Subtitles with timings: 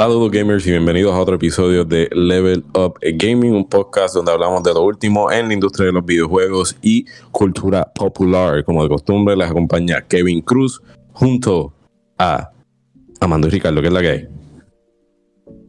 [0.00, 4.62] Saludos gamers y bienvenidos a otro episodio de Level Up Gaming, un podcast donde hablamos
[4.62, 8.64] de lo último en la industria de los videojuegos y cultura popular.
[8.64, 10.80] Como de costumbre, les acompaña Kevin Cruz
[11.12, 11.74] junto
[12.18, 12.50] a
[13.20, 14.28] Amando y Ricardo, que es la que hay.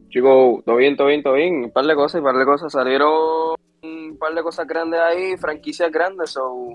[0.08, 1.64] Chicos, todo bien, todo bien, todo bien.
[1.64, 2.72] Un par de cosas, un par de cosas.
[2.72, 3.12] Salieron
[3.82, 6.68] un par de cosas grandes ahí, franquicias grandes, so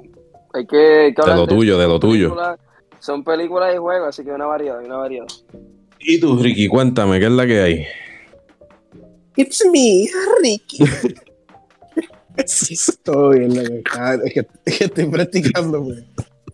[0.53, 2.29] hay que, hay que De hablar lo tuyo, de lo tuyo.
[2.29, 2.59] Películas-
[2.99, 5.26] Son películas y juegos, así que una variedad, una variedad.
[6.09, 7.85] Y tú, Ricky, cuéntame, ¿qué es la que hay?
[9.35, 10.07] It's me,
[10.41, 10.77] Ricky.
[13.03, 13.84] Todo bien.
[13.98, 16.03] Ah, es, que, es que estoy practicando, pues.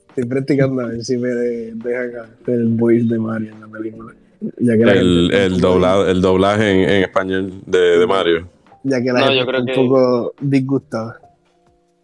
[0.09, 4.13] Estoy practicando a ver si me dejan hacer el voice de Mario en la película.
[4.59, 8.49] Ya que la El, gente el, doblado, el doblaje en, en español de, de Mario.
[8.83, 11.19] Ya que la No, gente yo creo está que- un poco disgustada.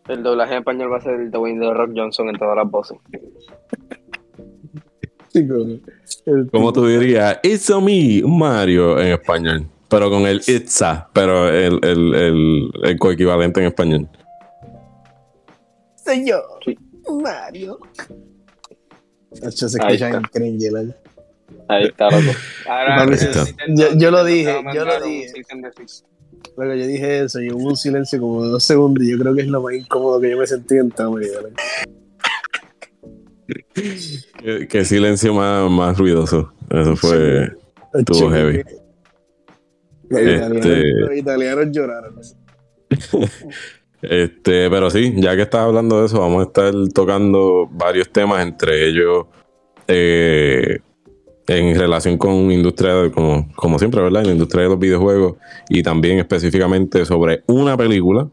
[0.08, 2.56] El doblaje en español va a ser el de Wayne de Rock Johnson en todas
[2.56, 2.98] las voces.
[5.34, 7.40] Chico, el ¿Cómo tipo- tú dirías?
[7.44, 9.68] It's a me, Mario en español.
[9.88, 14.08] Pero con el it's a, pero el, el, el, el coequivalente en español.
[15.96, 16.26] Sí.
[17.22, 17.80] Mario.
[19.42, 20.30] Hecho, se Ahí escucha loco.
[21.68, 22.38] Ahí está, loco.
[22.68, 25.34] Ahora, Nintendo- yo- yo lo dije, yo lo dije.
[26.58, 29.36] Luego yo dije eso y hubo un silencio como de dos segundos y yo creo
[29.36, 31.40] que es lo más incómodo que yo me sentí en toda mi vida.
[33.74, 36.54] Qué, qué silencio más, más ruidoso.
[36.70, 37.50] Eso fue.
[37.94, 38.64] Estuvo Chico, heavy.
[40.10, 40.66] Los, Este- italianos,
[41.00, 42.16] los italianos lloraron.
[44.02, 48.42] Este, pero sí, ya que estás hablando de eso, vamos a estar tocando varios temas,
[48.42, 49.26] entre ellos
[49.90, 50.80] eh,
[51.48, 54.22] en relación con industria, como, como siempre, ¿verdad?
[54.22, 55.36] En la industria de los videojuegos
[55.68, 58.30] y también específicamente sobre una película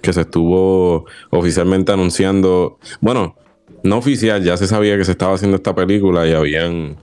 [0.00, 3.36] que se estuvo oficialmente anunciando, bueno,
[3.84, 6.96] no oficial, ya se sabía que se estaba haciendo esta película y habían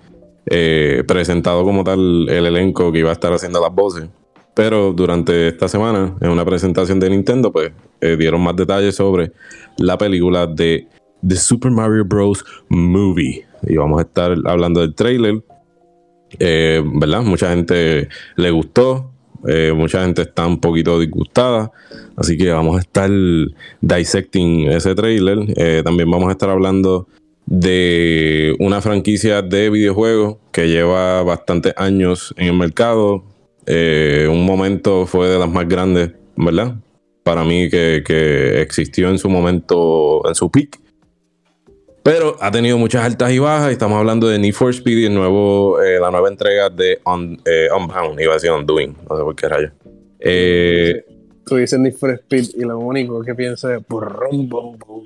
[0.48, 4.10] eh, presentado como tal el elenco que iba a estar haciendo las voces.
[4.54, 7.72] Pero durante esta semana, en una presentación de Nintendo, pues
[8.02, 9.32] eh, dieron más detalles sobre
[9.78, 10.88] la película de
[11.26, 12.44] The Super Mario Bros.
[12.68, 13.46] Movie.
[13.64, 15.44] Y vamos a estar hablando del trailer.
[16.40, 17.22] Eh, ¿Verdad?
[17.22, 19.12] Mucha gente le gustó.
[19.48, 21.72] Eh, mucha gente está un poquito disgustada.
[22.16, 23.10] Así que vamos a estar
[23.82, 25.40] dissecting ese trailer.
[25.56, 27.08] Eh, también vamos a estar hablando
[27.46, 33.24] de una franquicia de videojuegos que lleva bastantes años en el mercado.
[33.66, 36.76] Eh, un momento fue de las más grandes, ¿verdad?
[37.24, 40.80] Para mí que, que existió en su momento, en su peak.
[42.04, 43.70] Pero ha tenido muchas altas y bajas.
[43.70, 47.00] y Estamos hablando de Need for Speed y el nuevo, eh, la nueva entrega de
[47.06, 48.20] Un- eh, Unbound.
[48.20, 48.96] Iba a decir Undoing.
[49.10, 49.72] No sé por qué rayo.
[50.20, 51.06] Eh,
[51.46, 55.06] Tú dices Need for Speed y lo único que pienso es burrum, bum, bum.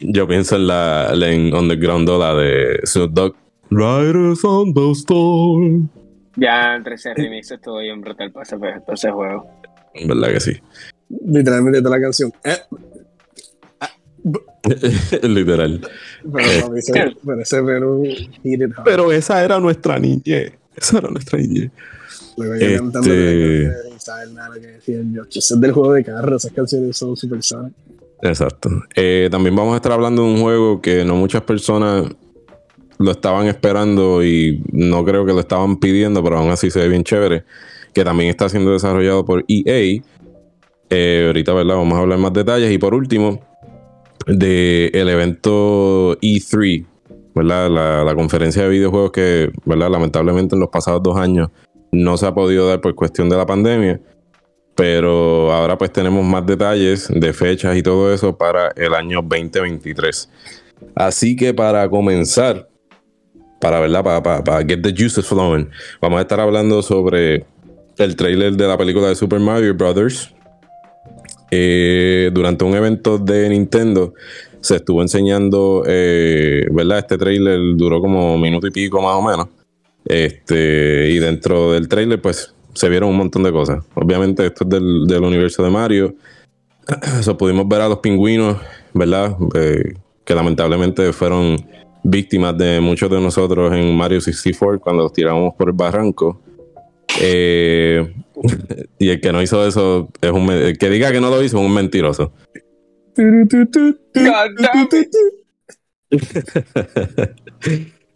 [0.00, 3.34] Yo pienso en la, en Underground, la de Snoop Dogg.
[3.70, 5.88] Riders on the storm.
[6.36, 9.46] Ya entre ese remix estuvo bien brutal para ese, para ese juego.
[10.06, 10.52] ¿Verdad que sí?
[11.26, 12.32] Literalmente toda la canción.
[12.44, 12.56] Eh,
[15.22, 15.80] Literal.
[16.32, 17.62] pero, ese- pero ese
[19.12, 20.52] esa era nuestra niñez.
[20.76, 21.70] Esa era nuestra niñez.
[22.36, 23.08] Este- cantando
[24.60, 25.22] que decían yo.
[25.56, 27.72] Del juego de carro, esas canciones son super sanas.
[28.22, 28.70] Exacto.
[28.94, 32.04] Eh, también vamos a estar hablando de un juego que no muchas personas
[32.98, 36.88] lo estaban esperando y no creo que lo estaban pidiendo, pero aún así se ve
[36.88, 37.44] bien chévere.
[37.94, 40.02] Que también está siendo desarrollado por EA.
[40.90, 41.76] Eh, ahorita, ¿verdad?
[41.76, 42.70] Vamos a hablar más detalles.
[42.70, 43.40] Y por último,
[44.26, 46.86] del evento E3,
[47.34, 47.70] ¿verdad?
[47.70, 49.90] La, la conferencia de videojuegos que, ¿verdad?
[49.90, 51.50] Lamentablemente en los pasados dos años
[51.92, 54.00] no se ha podido dar por cuestión de la pandemia.
[54.74, 60.30] Pero ahora pues tenemos más detalles de fechas y todo eso para el año 2023.
[60.94, 62.68] Así que para comenzar,
[63.60, 65.68] para verdad, para, para, para get the juices flowing,
[66.00, 67.44] vamos a estar hablando sobre
[67.98, 70.34] el trailer de la película de Super Mario Brothers.
[71.50, 74.14] Eh, durante un evento de Nintendo
[74.60, 76.98] se estuvo enseñando, eh, ¿verdad?
[76.98, 79.48] Este trailer duró como un minuto y pico más o menos.
[80.04, 83.84] Este, y dentro del trailer, pues se vieron un montón de cosas.
[83.94, 86.14] Obviamente, esto es del, universo de Mario.
[87.20, 88.58] Eso pudimos ver a los pingüinos,
[88.92, 89.36] ¿verdad?
[89.54, 89.94] Eh,
[90.24, 91.56] que lamentablemente fueron
[92.02, 96.40] víctimas de muchos de nosotros en Mario 64 cuando los tiramos por el barranco.
[97.20, 98.14] Eh,
[98.98, 101.58] y el que no hizo eso es un el que diga que no lo hizo
[101.58, 102.32] es un mentiroso.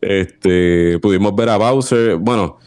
[0.00, 2.16] Este, pudimos ver a Bowser.
[2.16, 2.58] Bueno,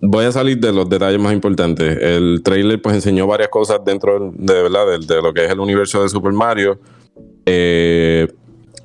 [0.00, 1.96] voy a salir de los detalles más importantes.
[2.00, 5.60] El trailer pues enseñó varias cosas dentro de, verdad de, de lo que es el
[5.60, 6.80] universo de Super Mario.
[7.46, 8.26] Eh,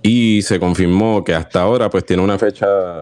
[0.01, 3.01] y se confirmó que hasta ahora pues tiene una fecha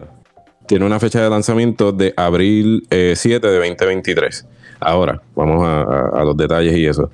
[0.68, 4.46] tiene una fecha de lanzamiento de abril 7 de 2023.
[4.78, 7.10] Ahora, vamos a, los detalles y eso.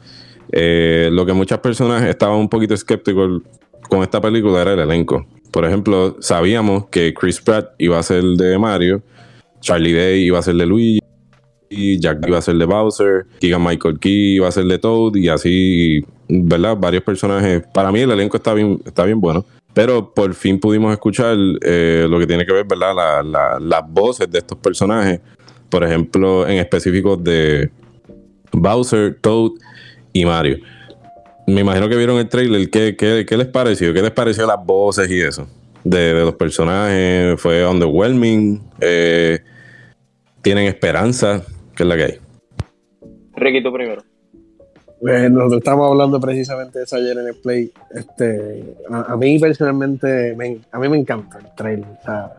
[0.51, 3.43] lo que muchas personas estaban un poquito escépticos
[3.89, 5.25] con esta película era el elenco.
[5.51, 9.03] Por ejemplo, sabíamos que Chris Pratt iba a ser de Mario,
[9.61, 11.01] Charlie Day iba a ser de Luigi,
[12.01, 15.29] Jack iba a ser de Bowser, Keegan Michael Key iba a ser de Toad y
[15.29, 16.77] así, ¿verdad?
[16.77, 17.63] Varios personajes.
[17.73, 19.45] Para mí el elenco está bien, está bien bueno.
[19.75, 23.25] Pero por fin pudimos escuchar eh, lo que tiene que ver, ¿verdad?
[23.61, 25.21] las voces de estos personajes.
[25.69, 27.71] Por ejemplo, en específico de
[28.53, 29.51] Bowser, Toad
[30.13, 30.59] y Mario.
[31.47, 32.71] Me imagino que vieron el trailer.
[32.71, 33.93] ¿Qué, qué, les pareció?
[33.93, 35.49] ¿Qué les pareció las voces y eso?
[35.83, 37.41] De, los personajes.
[37.41, 38.63] ¿Fue underwhelming?
[38.81, 39.41] Eh,
[40.41, 41.43] ¿Tienen esperanza?
[41.75, 43.63] ¿Qué es la que hay?
[43.63, 44.03] Tú primero.
[45.05, 47.71] Bueno, nosotros estamos hablando precisamente de eso ayer en el Play.
[47.95, 50.35] Este, a, mí personalmente,
[50.73, 51.85] a mí me encanta el trailer.
[52.01, 52.33] O sea,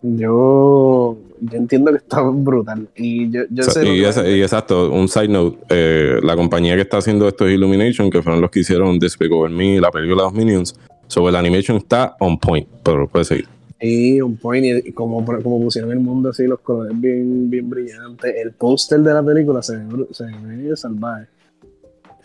[0.00, 2.88] yo, yo entiendo que está brutal.
[2.94, 4.04] Y yo, yo sé y,
[4.40, 8.40] exacto, un side note: eh, la compañía que está haciendo esto es Illumination, que fueron
[8.40, 10.76] los que hicieron Despicable Me, la película de los Minions.
[11.08, 13.48] Sobre la animation está on point, pero puede seguir.
[13.80, 18.32] Y un point, y como, como pusieron el mundo así, los colores bien, bien brillantes.
[18.36, 21.26] El póster de la película se ve, se ve salvaje.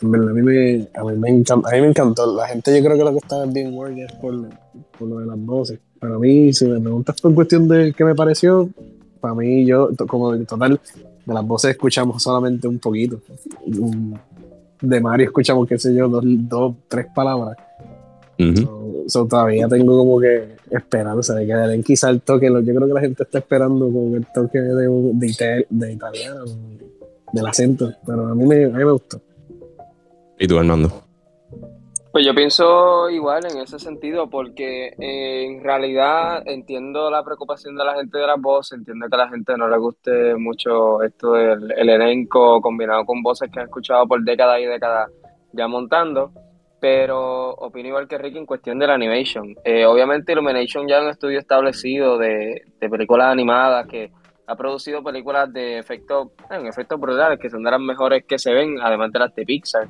[0.05, 2.35] En verdad, a mí, me, a, mí me encantó, a mí me encantó.
[2.35, 4.33] La gente, yo creo que lo que está bien worried es por,
[4.97, 5.79] por lo de las voces.
[5.99, 8.69] Para mí, si me preguntas por cuestión de qué me pareció,
[9.19, 10.79] para mí, yo, como total,
[11.25, 13.19] de las voces escuchamos solamente un poquito.
[14.81, 17.57] De Mario escuchamos, qué sé yo, dos, dos tres palabras
[19.29, 22.47] todavía tengo como que esperanza de que den quizá el toque.
[22.47, 26.45] Yo creo que la gente está esperando con el toque de, de, italiano,
[27.31, 27.93] del acento.
[28.05, 29.21] Pero a mí me, a mí me gustó.
[30.39, 31.03] ¿Y tú, Armando?
[32.11, 37.83] Pues yo pienso igual en ese sentido, porque eh, en realidad entiendo la preocupación de
[37.83, 41.33] la gente de las voces, entiendo que a la gente no le guste mucho esto
[41.33, 45.11] del el elenco combinado con voces que han escuchado por décadas y décadas
[45.51, 46.31] ya montando
[46.85, 49.55] pero opino igual que Ricky en cuestión de la animation.
[49.63, 54.11] Eh, obviamente Illumination ya es un estudio establecido de, películas animadas que
[54.45, 58.53] ha producido películas de efectos, en efectos brutales, que son de las mejores que se
[58.53, 59.88] ven, además de las de Pixar.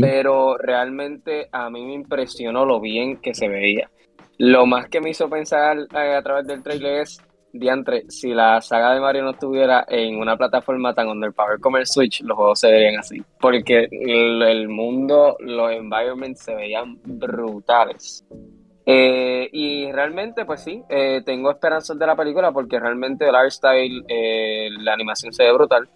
[0.00, 3.88] Pero realmente a mí me impresionó lo bien que se veía.
[4.36, 7.22] Lo más que me hizo pensar eh, a través del trailer es
[7.52, 11.86] diantre, si la saga de Mario no estuviera en una plataforma tan underpowered como el
[11.86, 13.22] Switch, los juegos se verían así.
[13.40, 18.24] Porque el, mundo, los environments se veían brutales.
[18.84, 23.50] Eh, y realmente, pues sí, eh, tengo esperanzas de la película porque realmente el art
[23.50, 24.04] style,
[24.80, 25.88] la animación se ve brutal.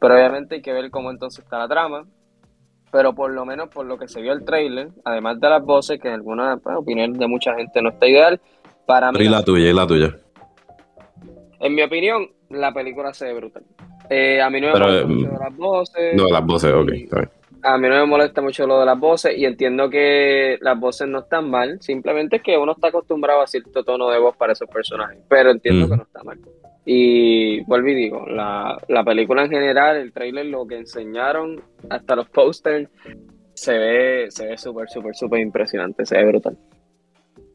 [0.00, 2.04] Pero obviamente hay que ver cómo entonces está la trama.
[2.90, 6.00] Pero por lo menos por lo que se vio el trailer, además de las voces,
[6.00, 8.40] que en alguna pues, opinión de mucha gente no está ideal,
[8.86, 9.20] para mí...
[9.20, 10.16] Y la tuya, y la tuya.
[11.60, 13.62] En mi opinión, la película se ve brutal.
[14.08, 16.16] Eh, a mí no me molesta mm, mucho las voces.
[16.16, 17.22] No, las voces, ok.
[17.62, 21.08] A mí no me molesta mucho lo de las voces y entiendo que las voces
[21.08, 21.78] no están mal.
[21.82, 25.18] Simplemente es que uno está acostumbrado a cierto tono de voz para esos personajes.
[25.28, 25.90] Pero entiendo mm.
[25.90, 26.38] que no está mal.
[26.90, 32.16] Y vuelvo y digo, la, la película en general, el trailer, lo que enseñaron, hasta
[32.16, 32.88] los posters,
[33.52, 36.06] se ve se ve súper, súper, súper impresionante.
[36.06, 36.56] Se ve brutal.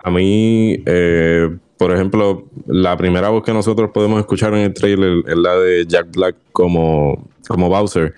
[0.04, 1.50] A mí, eh,
[1.80, 5.88] por ejemplo, la primera voz que nosotros podemos escuchar en el trailer es la de
[5.88, 8.14] Jack Black como, como Bowser.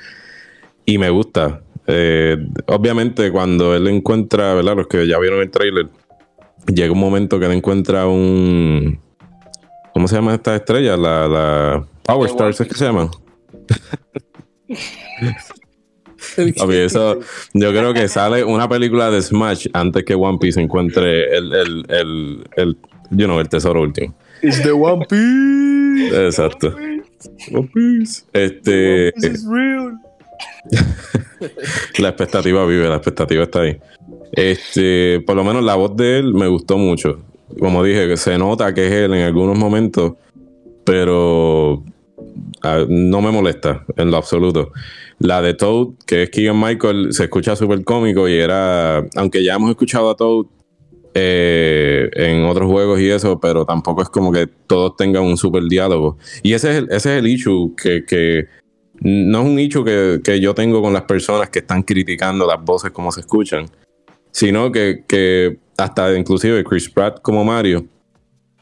[0.84, 1.62] Y me gusta.
[1.88, 4.76] Eh, obviamente, cuando él encuentra, ¿verdad?
[4.76, 5.88] Los que ya vieron el trailer,
[6.68, 9.05] llega un momento que él encuentra un.
[9.96, 10.98] ¿Cómo se llama esta estrella?
[10.98, 13.10] La, la Power Stars, ¿es que se llama?
[17.54, 21.86] yo creo que sale una película de Smash antes que One Piece encuentre el, el,
[21.88, 22.78] el, el,
[23.12, 24.14] you know, el tesoro último.
[24.42, 26.26] It's the One Piece.
[26.26, 26.76] Exacto.
[27.54, 28.26] One Piece.
[28.34, 29.14] Este.
[29.50, 29.98] real.
[32.00, 33.80] la expectativa vive, la expectativa está ahí.
[34.34, 37.22] Este, por lo menos la voz de él me gustó mucho.
[37.60, 40.14] Como dije, se nota que es él en algunos momentos,
[40.84, 41.84] pero
[42.62, 44.72] ah, no me molesta en lo absoluto.
[45.20, 49.56] La de Toad, que es Keegan Michael, se escucha súper cómico y era, aunque ya
[49.56, 50.46] hemos escuchado a Toad
[51.18, 55.64] eh, en otros juegos y eso, pero tampoco es como que todos tengan un súper
[55.64, 56.18] diálogo.
[56.44, 58.48] Y ese es el, ese es el issue que,
[59.00, 59.86] no es un issue
[60.22, 63.66] que, yo tengo con las personas que están criticando las voces como se escuchan,
[64.32, 67.86] sino que, hasta inclusive Chris Pratt como Mario,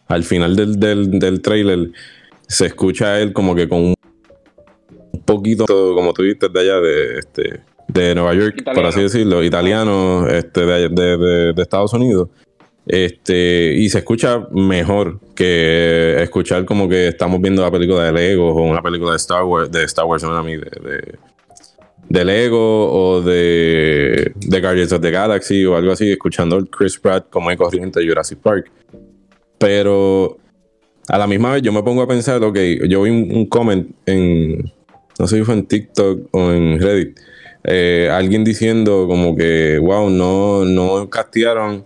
[0.08, 1.91] al final del, del, del trailer
[2.48, 3.96] se escucha a él como que con un
[5.25, 10.27] poquito, como tú viste, de allá de, este, de Nueva York, por así decirlo, italiano
[10.27, 12.29] este, de, de, Estados Unidos.
[12.86, 18.50] Este, y se escucha mejor que escuchar como que estamos viendo la película de Lego
[18.50, 21.17] o una película de Star Wars, de Star Wars, no, a mí, de,
[22.10, 27.29] de, Lego o de, de Guardians of the Galaxy o algo así, escuchando Chris Pratt
[27.29, 28.72] como hay corriente de Jurassic Park.
[29.57, 30.38] Pero
[31.07, 32.57] a la misma vez yo me pongo a pensar, ok,
[32.88, 34.72] yo vi un, un comment en,
[35.19, 37.19] no sé si fue en TikTok o en Reddit,
[37.63, 41.86] eh, alguien diciendo como que, wow, no, no castigaron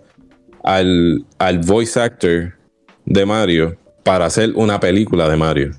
[0.63, 2.53] al, al voice actor
[3.05, 5.71] de Mario para hacer una película de Mario.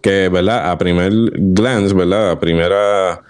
[0.00, 0.70] Que, ¿verdad?
[0.70, 2.30] A primer glance, ¿verdad?
[2.30, 3.20] A primera.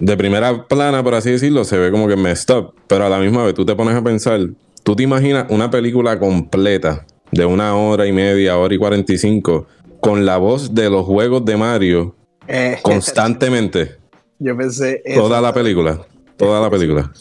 [0.00, 2.74] De primera plana, por así decirlo, se ve como que messed up.
[2.86, 4.40] Pero a la misma vez tú te pones a pensar,
[4.82, 9.18] tú te imaginas una película completa de una hora y media, hora y cuarenta y
[9.18, 9.66] cinco,
[10.00, 12.14] con la voz de los juegos de Mario
[12.48, 13.96] Eh, constantemente.
[14.40, 15.02] yo pensé.
[15.14, 16.00] Toda la película.
[16.36, 17.12] Toda la película.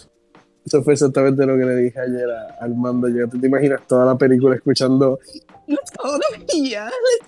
[0.66, 3.08] Eso fue exactamente lo que le dije ayer a Armando.
[3.10, 5.20] Yo, ¿tú te imaginas toda la película escuchando?
[5.68, 6.56] Let's go let's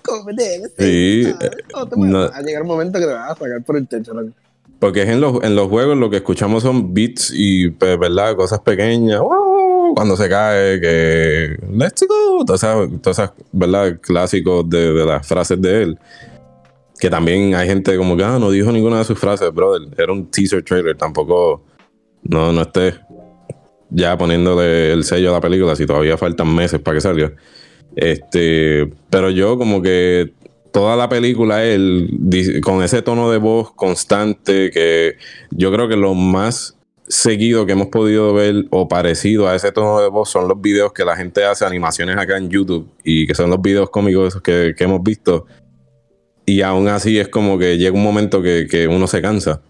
[0.02, 0.24] go
[1.76, 2.18] a- no.
[2.30, 4.12] Va a llegar un momento que te vas a sacar por el techo.
[4.82, 8.34] Porque es en los, en los juegos lo que escuchamos son beats y, pues, ¿verdad?
[8.34, 9.20] Cosas pequeñas.
[9.20, 9.94] ¡Wow!
[9.94, 11.56] Cuando se cae, que.
[11.70, 12.44] ¡Let's go!
[12.44, 14.00] Todas esas, todas esas, ¿verdad?
[14.00, 15.98] Clásicos de, las frases de él.
[16.98, 19.82] Que también hay gente como que, ah, no dijo ninguna de sus frases, brother.
[19.96, 20.96] Era un teaser trailer.
[20.96, 21.62] Tampoco.
[22.24, 22.96] No, no estés
[23.88, 27.32] ya poniéndole el sello a la película si todavía faltan meses para que salga.
[27.94, 28.92] Este.
[29.10, 30.32] Pero yo, como que
[30.72, 32.10] toda la película él
[32.62, 35.16] con ese tono de voz constante que
[35.50, 36.76] yo creo que lo más
[37.06, 40.92] seguido que hemos podido ver o parecido a ese tono de voz son los videos
[40.92, 44.42] que la gente hace animaciones acá en YouTube y que son los videos cómicos esos
[44.42, 45.46] que, que hemos visto.
[46.46, 49.60] Y aún así es como que llega un momento que, que uno se cansa.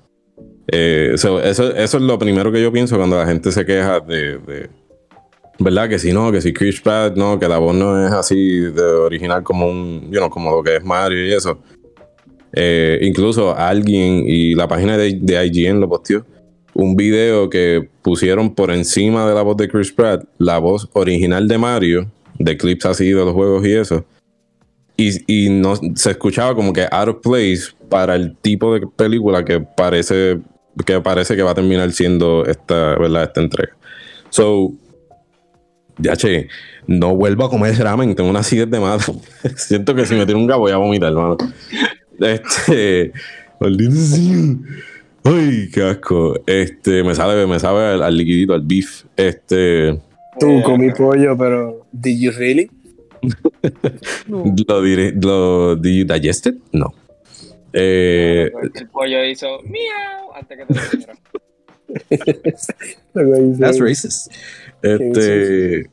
[0.69, 4.01] Eh, so, eso, eso es lo primero que yo pienso cuando la gente se queja
[4.01, 4.71] de-
[5.59, 5.89] ¿verdad?
[5.89, 8.83] Que si no, que si Chris Pratt, no, que la voz no es así de
[8.83, 11.59] original como un, you know, como lo que es Mario y eso.
[12.55, 16.25] Eh, incluso alguien y la página de, IGN lo posteó.
[16.75, 21.47] Un video que pusieron por encima de la voz de Chris Pratt, la voz original
[21.47, 24.05] de Mario, de clips así de los juegos y eso.
[24.97, 29.45] Y, y no se escuchaba como que out of place para el tipo de película
[29.45, 30.41] que parece
[30.87, 33.25] que parece que va a terminar siendo esta, ¿verdad?
[33.25, 33.77] esta entrega.
[34.31, 34.73] So,
[35.99, 36.49] ya che,
[36.87, 39.05] no vuelvo a comer ese ramen, tengo una acidez de madre.
[39.57, 41.37] Siento que si me tiro un gabo voy a vomitar, hermano.
[42.21, 43.13] Este.
[45.25, 46.35] Ay, qué asco.
[46.47, 49.05] Este, me sabe, me sabe al, al liquidito, al beef.
[49.17, 49.99] Este,
[50.41, 52.71] Tú Eh, comí pollo, pero ¿did you really?
[54.27, 56.57] lo diré, lo, do you digest it?
[56.73, 56.93] No.
[57.73, 60.75] Eh, El pollo hizo miau antes que te
[63.15, 64.33] lo That's racist.
[64.83, 65.91] Este.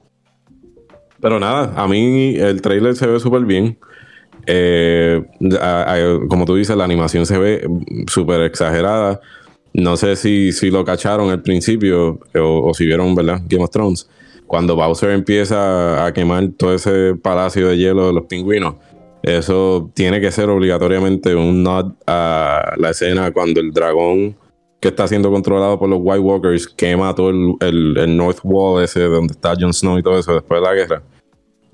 [1.22, 3.78] Pero nada, a mí el trailer se ve súper bien.
[4.46, 5.22] Eh,
[5.60, 7.68] a- a- como tú dices, la animación se ve
[8.08, 9.20] súper exagerada.
[9.74, 13.42] No sé si, si lo cacharon al principio o, o si vieron, ¿verdad?
[13.48, 14.10] Game of Thrones.
[14.48, 18.76] Cuando Bowser empieza a quemar todo ese palacio de hielo de los pingüinos,
[19.22, 24.36] eso tiene que ser obligatoriamente un nod a la escena cuando el dragón
[24.80, 28.84] que está siendo controlado por los White Walkers quema todo el, el- el North Wall
[28.84, 31.04] ese donde está Jon Snow y todo eso después de la guerra.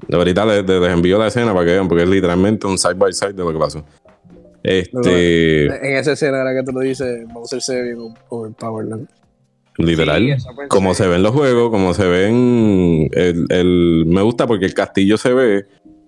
[0.08, 2.96] De ahorita les, les envío la escena para que vean, porque es literalmente un side
[2.96, 3.84] by side de lo que pasó.
[4.64, 9.06] Este, En esa escena ahora que tú lo dices, vamos a ser bien overpowered.
[9.78, 14.22] literal, Sí, como se ve en los juegos, como se ve en el, el- me
[14.22, 15.66] gusta porque el castillo se ve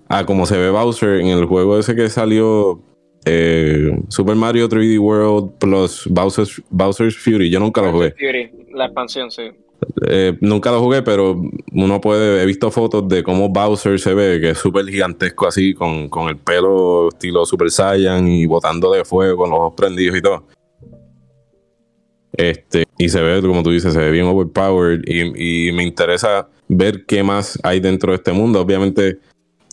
[0.09, 2.81] a como se ve Bowser en el juego ese que salió
[3.29, 7.49] eh, Super Mario 3D World plus Bowser's, Bowser's Fury.
[7.49, 8.11] Yo nunca lo jugué.
[8.11, 9.43] Fury, la expansión, sí.
[10.07, 11.41] Eh, nunca lo jugué, pero
[11.71, 15.73] uno puede, he visto fotos de cómo Bowser se ve, que es súper gigantesco así,
[15.73, 20.17] con, con el pelo estilo Super Saiyan y botando de fuego con los ojos prendidos
[20.17, 20.45] y todo.
[22.33, 26.49] Este, y se ve, como tú dices, se ve bien overpowered y, y me interesa
[26.67, 28.61] ver qué más hay dentro de este mundo.
[28.61, 29.19] Obviamente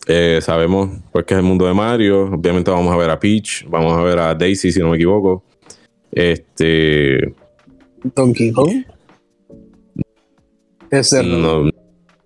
[0.07, 3.65] eh, sabemos pues que es el mundo de Mario, obviamente vamos a ver a Peach,
[3.67, 5.43] vamos a ver a Daisy si no me equivoco.
[6.11, 7.33] Este,
[8.15, 8.83] Donkey Kong.
[10.91, 11.63] Ese no.
[11.63, 11.71] No,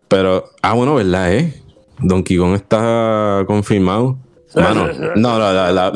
[0.08, 1.54] pero, ah, bueno, ¿verdad, eh?
[2.02, 4.18] Donkey Kong está confirmado.
[4.56, 5.94] Mano, no, no, la, la-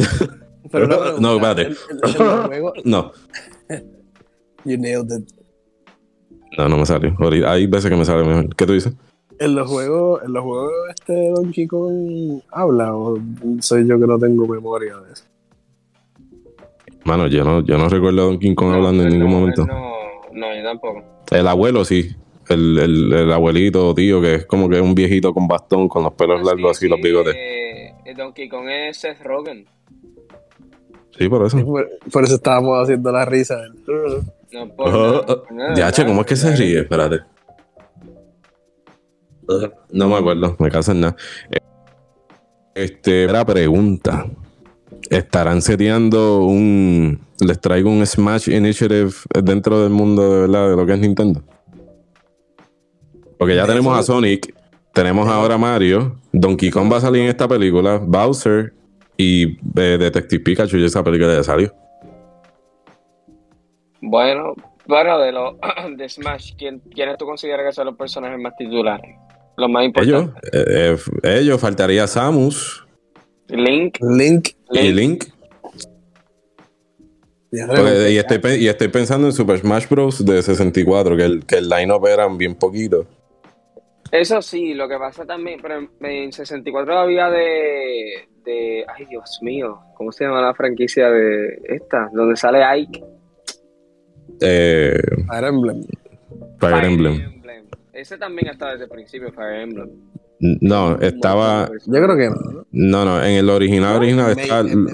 [0.71, 1.69] Pero pregunta, No, espérate.
[2.85, 3.11] no,
[4.65, 5.29] You nailed it.
[6.57, 7.15] no, no me salió.
[7.47, 8.55] Hay veces que me sale mejor.
[8.55, 8.93] ¿Qué tú dices?
[9.43, 13.19] En los juegos, en los juegos este Donkey Kong habla o
[13.59, 15.25] soy yo que no tengo memoria de eso.
[17.03, 19.65] Mano, yo no, yo no recuerdo a Donkey Kong hablando en ningún no, momento.
[19.65, 19.91] No,
[20.31, 21.03] no, yo tampoco.
[21.29, 22.15] El abuelo sí,
[22.47, 26.13] el, el, el abuelito, tío, que es como que un viejito con bastón, con los
[26.13, 27.35] pelos largos así, los bigotes.
[27.37, 29.65] Eh, Donkey Kong es Seth Rogen.
[31.17, 31.63] Sí, por eso.
[31.65, 33.59] Por, por eso estábamos haciendo la risa.
[34.53, 35.43] No, por Oh, oh.
[35.75, 36.79] Ya, che, ¿cómo es que se ríe?
[36.79, 37.32] Espérate.
[39.91, 41.15] No me acuerdo, me caso en nada.
[41.51, 41.59] Eh,
[42.75, 44.25] Este, la pregunta.
[45.09, 47.19] ¿Estarán seteando un.
[47.45, 49.11] Les traigo un Smash Initiative
[49.43, 51.43] dentro del mundo de verdad de lo que es Nintendo?
[53.37, 54.55] Porque ya Eso- tenemos a Sonic,
[54.93, 58.73] tenemos ahora a Mario, Donkey Kong va a salir en esta película, Bowser
[59.17, 61.73] y eh, Detective Pikachu y esa película ya salió.
[64.01, 64.53] Bueno,
[64.87, 65.55] bueno, de los
[65.97, 69.15] de Smash, ¿quién, ¿quiénes tú consideras que son los personajes más titulares?
[69.57, 70.51] Los más Ellos, importantes.
[70.53, 72.85] eh, eh, ellos faltaría Samus
[73.49, 74.49] Link, Link.
[74.71, 75.25] y Link,
[77.51, 80.25] tenemos- y, estoy, y estoy pensando en Super Smash Bros.
[80.25, 83.05] de 64, que el, que el line-up eran bien poquito.
[84.11, 89.39] Eso sí, lo que pasa también, pero en- en 64 había de, de, ay Dios
[89.41, 92.09] mío, ¿cómo se llama la franquicia de esta?
[92.13, 93.03] Donde sale Ike.
[94.41, 95.83] Eh, Fire Emblem.
[96.59, 97.42] Fire Emblem.
[97.93, 99.89] Ese también está desde el principio, Fire Emblem.
[100.39, 101.69] No, estaba.
[101.85, 102.51] Yo creo que no.
[102.51, 102.65] ¿no?
[102.71, 104.59] No, no, en el original original está.
[104.61, 104.87] en-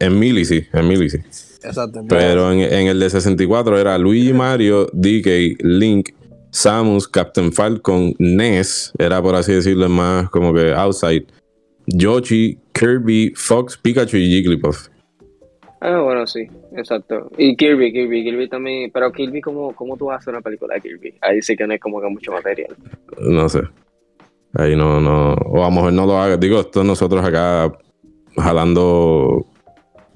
[0.00, 1.18] En Mili sí, en Mili sí.
[1.62, 2.02] Exacto.
[2.08, 6.10] Pero en, en el de 64 era Luigi Mario, DK, Link,
[6.50, 11.26] Samus, Captain Falcon, Ness, era por así decirlo más como que outside.
[11.86, 14.88] Yoshi, Kirby, Fox, Pikachu y Jigglypuff.
[15.80, 17.30] Ah, bueno, sí, exacto.
[17.38, 18.90] Y Kirby, Kirby, Kirby también.
[18.92, 21.14] Pero Kirby, ¿cómo, cómo tú haces una película de Kirby?
[21.20, 22.74] Ahí sí que no es como que mucho material.
[23.20, 23.60] No sé.
[24.54, 25.34] Ahí no, no.
[25.34, 26.36] O a lo mejor no lo haga.
[26.36, 27.72] Digo, esto nosotros acá
[28.36, 29.46] jalando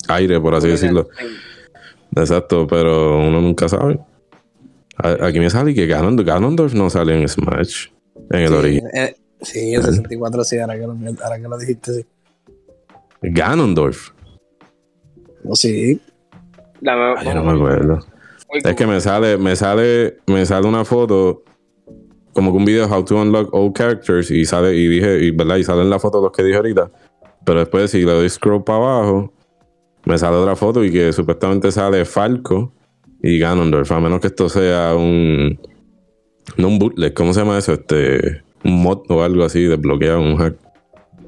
[0.08, 1.08] aire, por así decirlo.
[2.16, 4.00] Exacto, pero uno nunca sabe.
[4.96, 7.86] Aquí me sale que Ganondorf, Ganondorf no sale en Smash.
[8.30, 8.90] En el sí, original.
[8.94, 12.06] eh, sí, el 64 sí, ahora que lo, ahora que lo dijiste, sí.
[13.22, 14.10] Ganondorf.
[15.44, 16.00] No, sí.
[16.80, 18.00] Dame- Ay, yo no me acuerdo.
[18.52, 21.42] Es que me sale, me sale, me sale una foto
[22.34, 25.56] como que un video How to Unlock All Characters y sale, y dije, y verdad,
[25.56, 26.90] y salen la foto los que dije ahorita.
[27.44, 29.32] Pero después si le doy scroll para abajo,
[30.04, 32.72] me sale otra foto y que supuestamente sale Falco
[33.22, 35.58] y Ganondorf, a menos que esto sea un
[36.56, 37.72] no un bootleg, ¿cómo se llama eso?
[37.74, 40.56] Este un mod o algo así, desbloqueado, un hack.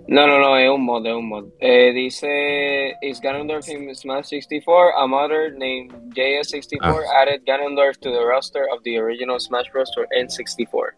[0.06, 1.46] No, no, no, es un mod, es un mod.
[1.60, 4.92] Eh, dice, is Ganondorf in Smash 64?
[4.98, 7.22] A modder named JS64 Ah.
[7.22, 9.90] added Ganondorf to the roster of the original Smash Bros.
[9.94, 10.92] for N64.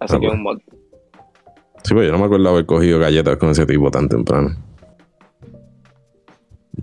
[0.00, 0.32] Así Ah, que es bueno.
[0.34, 0.58] un mod.
[1.84, 4.50] Sí, pues yo no me acuerdo haber cogido galletas con ese tipo tan temprano.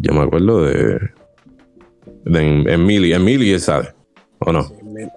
[0.01, 0.99] Yo me acuerdo de.
[2.25, 3.11] de en, en Mili.
[3.13, 3.89] En Mili él sabe.
[4.39, 4.65] ¿O no?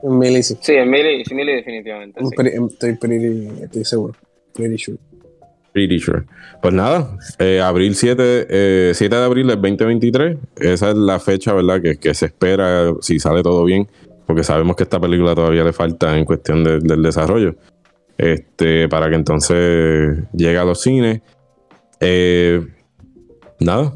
[0.02, 0.56] Un Mili sí.
[0.60, 0.84] Sí, en
[1.24, 2.20] sí, Melee definitivamente.
[2.24, 2.30] Sí.
[2.36, 4.14] pretty- estoy pretty, estoy seguro.
[4.54, 4.98] Pretty sure.
[5.72, 6.24] Pretty sure.
[6.60, 10.36] Pues nada, eh, abril 7, eh, 7 de abril del 2023.
[10.56, 11.80] Esa es la fecha, ¿verdad?
[11.80, 13.88] Que, se espera si sale todo bien.
[14.26, 17.56] Porque sabemos que esta película todavía le falta en cuestión de- del desarrollo.
[18.18, 21.22] Este, para que entonces llegue a los cines.
[22.00, 22.64] Eh,
[23.58, 23.94] nada.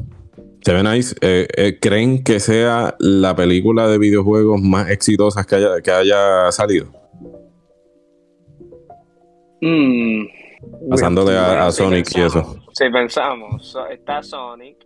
[0.61, 1.01] Se ven ahí.
[1.21, 6.51] eh, eh, ¿Creen que sea la película de videojuegos más exitosa que haya, que haya
[6.51, 6.87] salido?
[9.61, 10.25] Mm,
[10.89, 12.41] Pasándole a, a sí Sonic y eso.
[12.41, 13.65] pensamos, Sí, pensamos.
[13.67, 14.77] So- está Sonic,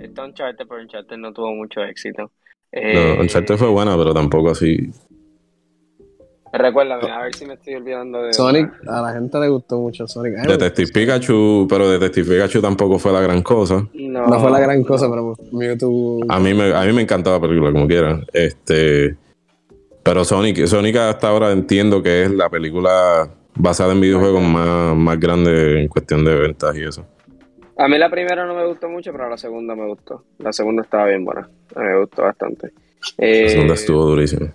[0.00, 2.30] está Uncharted, pero Uncharted no tuvo mucho éxito.
[2.72, 4.90] Eh, No, Uncharted fue buena, pero tampoco así.
[6.52, 8.32] Recuérdame, a ver si me estoy olvidando de.
[8.34, 10.36] Sonic, a la gente le gustó mucho Sonic.
[10.36, 10.90] A mí me Detective.
[10.92, 13.86] Pikachu, pero Detective Pikachu tampoco fue la gran cosa.
[13.94, 16.20] No, No fue la gran cosa, pero Mewtwo.
[16.28, 18.20] A mí me, a mí me encantó la película, como quiera.
[18.32, 19.16] Este,
[20.02, 25.18] pero Sonic, Sonic hasta ahora entiendo que es la película basada en videojuegos más, más
[25.20, 27.06] grande en cuestión de ventas y eso.
[27.76, 30.24] A mí la primera no me gustó mucho, pero la segunda me gustó.
[30.38, 31.48] La segunda estaba bien buena.
[31.76, 32.72] Me gustó bastante.
[33.16, 34.52] Eh, La segunda estuvo durísima.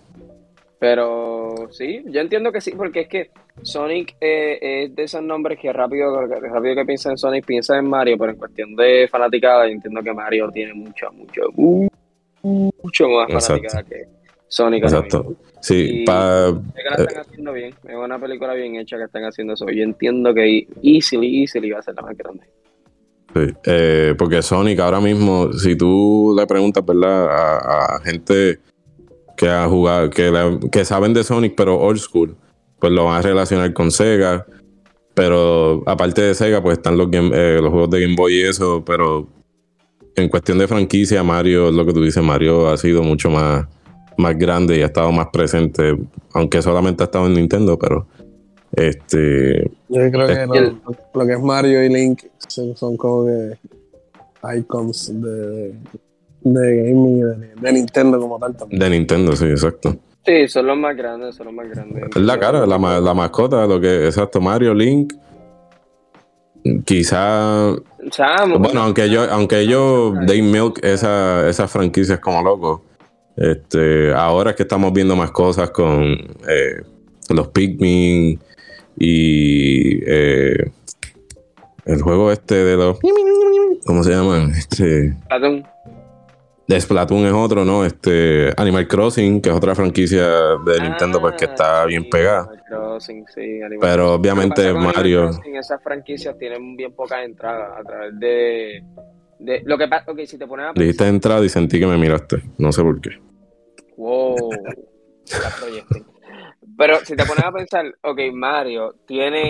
[0.78, 3.32] Pero sí, yo entiendo que sí, porque es que
[3.64, 7.90] Sonic eh, es de esos nombres que rápido, rápido que piensa en Sonic, piensa en
[7.90, 11.42] Mario, pero en cuestión de fanaticada, yo entiendo que Mario tiene mucho, mucho,
[12.44, 13.48] mucho más Exacto.
[13.48, 14.08] fanaticada que
[14.48, 14.84] Sonic.
[14.84, 15.36] Exacto.
[15.62, 19.04] Sí, Y- pa- Sé que la están haciendo bien, es una película bien hecha que
[19.06, 19.66] están haciendo eso.
[19.70, 22.44] Yo entiendo que easily, easily va a ser la más grande.
[23.34, 27.30] Sí, eh, porque Sonic ahora mismo, si tú le preguntas, ¿verdad?
[27.30, 28.60] A, a gente
[29.36, 32.36] que ha jugado, que, la- que saben de Sonic, pero old school,
[32.80, 34.46] pues lo van a relacionar con Sega.
[35.16, 38.42] Pero aparte de Sega, pues están los, game- eh, los juegos de Game Boy y
[38.44, 39.28] eso, pero
[40.16, 43.66] en cuestión de franquicia, Mario, lo que tú dices, Mario ha sido mucho más
[44.18, 45.98] más grande y ha estado más presente,
[46.34, 48.08] aunque solamente ha estado en Nintendo, pero
[48.72, 50.78] este Yo creo que lo,
[51.14, 53.58] lo que es Mario y Link son, son como que
[54.58, 55.74] icons de,
[56.42, 58.80] de gaming y de, de Nintendo como tal también.
[58.80, 59.98] de Nintendo, sí, exacto.
[60.26, 62.04] Sí, son los más grandes, son los más grandes.
[62.16, 65.14] Es la cara, la, la mascota, lo que, exacto, Mario, Link.
[66.84, 67.76] Quizá,
[68.58, 72.82] bueno, aunque yo, aunque ellos Day Milk esa, esas franquicias como locos.
[73.38, 76.04] Este, ahora es que estamos viendo más cosas con
[76.48, 76.82] eh,
[77.30, 78.40] los Pikmin
[78.98, 80.72] y eh,
[81.86, 82.98] el juego este de los
[83.86, 84.52] ¿cómo se llaman?
[84.52, 85.66] Este Platón.
[86.68, 87.84] de Splatoon es otro, ¿no?
[87.86, 90.26] Este Animal Crossing, que es otra franquicia
[90.66, 92.44] de Nintendo, pues que está Ah, bien pegada.
[92.44, 95.20] Animal Crossing, sí, Animal Pero obviamente con Mario.
[95.24, 98.84] Animal Crossing, esas franquicias tienen bien pocas entradas a través de.
[99.40, 101.98] De lo que pasa, ok, si te pones a Dijiste entrada y sentí que me
[101.98, 102.42] miraste.
[102.58, 103.12] No sé por qué.
[103.98, 104.36] Wow.
[106.78, 109.50] Pero si te pones a pensar, ok, Mario tiene.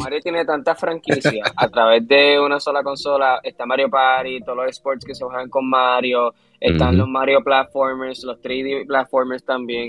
[0.00, 4.66] Mario tiene tantas franquicias a través de una sola consola, está Mario Party, todos los
[4.70, 9.86] sports que se juegan con Mario, están los Mario Platformers, los 3D Platformers también.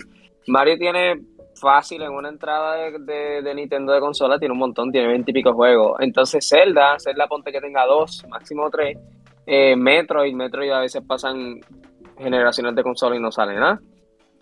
[0.47, 1.21] Mario tiene
[1.55, 5.31] fácil en una entrada de, de- de Nintendo de consola, tiene un montón, tiene 20
[5.31, 5.97] y pico juegos.
[6.01, 8.95] Entonces Zelda, Zelda ponte que tenga dos, máximo tres.
[9.45, 11.59] Eh, Metroid, Metroid a veces pasan
[12.17, 13.79] generaciones de consola y no sale nada.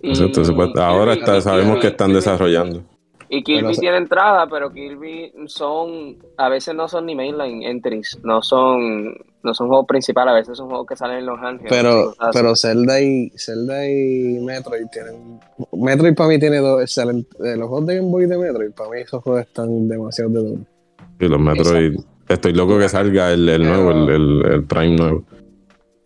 [0.01, 0.13] Y
[0.75, 2.83] ahora Kirby- está- y sabemos Kirby- que están Kirby- desarrollando.
[3.29, 8.19] Y Kirby Pero tiene entrada, pero Kirby son, a veces no son ni mainline entries,
[8.21, 11.71] no son, no son juegos principales, a veces son juegos que salen en los ángeles.
[11.71, 15.39] Pero, pero Zelda y Zelda y Metroid tienen.
[15.71, 17.33] Metroid para mí tiene dos excelentes.
[17.41, 20.39] eh, los juegos de Game Boy de Metroid, para mí esos juegos están demasiado de
[20.49, 20.61] duro.
[21.19, 21.95] Y los Metroid.
[22.27, 25.23] Estoy loco que salga el, el nuevo, el, el- el Prime nuevo.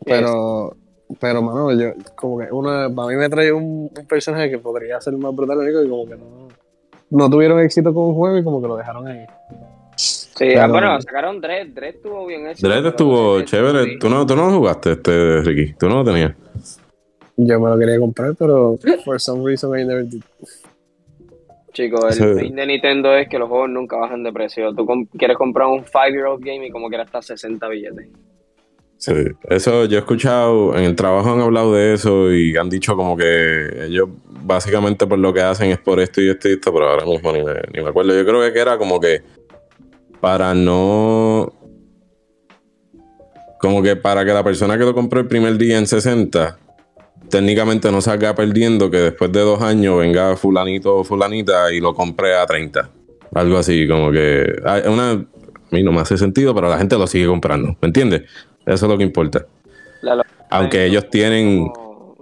[0.04, 0.76] Pero,
[1.20, 5.00] pero mano, yo, como que una, para mí me trae un, un personaje que podría
[5.02, 6.48] ser más brutal, único, y como que no,
[7.10, 9.26] no tuvieron éxito con un juego y como que lo dejaron ahí.
[9.96, 12.68] Sí, pero- ah, bueno, sacaron Dread, Dread estuvo bien hecho.
[12.68, 13.84] Dread estuvo chévere.
[13.86, 14.00] sí.
[14.00, 15.74] ¿Tú no, tú no lo jugaste, este, Ricky.
[15.74, 16.34] Tú no lo tenías.
[17.38, 20.22] Yo me lo quería comprar, pero for some reason I never did.
[21.78, 22.46] Chicos, el Sí.
[22.46, 24.74] fin de Nintendo es que los juegos nunca bajan de precio.
[24.74, 28.08] Tú com- quieres comprar un 5-year-old game y como quieras hasta 60 billetes.
[28.98, 29.14] Sí.
[29.48, 33.16] Eso yo he escuchado, en el trabajo han hablado de eso y han dicho como
[33.16, 34.10] que ellos
[34.44, 37.32] básicamente por lo que hacen es por esto y esto y esto, pero ahora mismo
[37.32, 38.18] ni me, ni me acuerdo.
[38.18, 39.22] Yo creo que era como que
[40.20, 41.54] para no...
[43.60, 46.58] Como que para que la persona que lo compró el primer día en 60
[47.30, 51.94] técnicamente no salga perdiendo que después de dos años venga fulanito o fulanita y lo
[51.94, 52.90] compre a 30.
[53.34, 54.46] Algo así, como que...
[54.66, 55.26] ah, Una, a
[55.72, 58.22] mí no me hace sentido, pero la gente lo sigue comprando, ¿me entiendes?
[58.66, 59.46] Eso es lo que importa.
[60.02, 61.68] La- Aunque ellos tienen...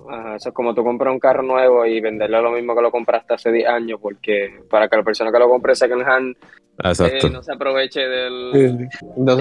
[0.10, 2.92] ajá, eso es como tú compras un carro nuevo y venderlo lo mismo que lo
[2.92, 6.36] compraste hace 10 años, porque para que la persona que lo compre second hand
[6.84, 8.52] eh, no se aproveche del,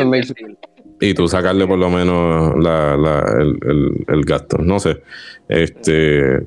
[0.07, 0.59] me deal.
[1.01, 4.59] Y tú sacarle por lo menos la, la- el, el- el gasto.
[4.59, 5.03] No sé.
[5.49, 6.47] Este...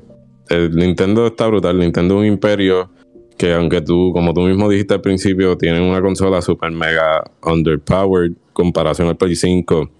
[0.50, 1.78] El Nintendo está brutal.
[1.78, 2.90] Nintendo es un imperio
[3.36, 8.32] que aunque tú, como tú mismo dijiste al principio, tienen una consola super mega underpowered
[8.54, 9.90] comparación al Play 5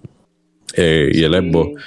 [0.76, 1.82] eh, y el Xbox.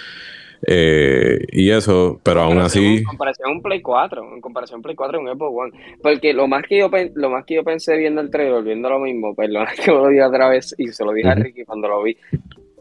[0.68, 2.98] Eh, y eso, pero aún así...
[2.98, 5.54] En comparación a un Play 4, en comparación a un Play 4 y un Xbox
[5.58, 5.98] One.
[6.02, 9.00] Porque lo más que yo lo más que yo pensé viendo el trailer, viendo lo
[9.00, 11.44] mismo, perdona que lo diga otra vez y se lo dije a Ujú.
[11.44, 12.16] Ricky cuando lo vi.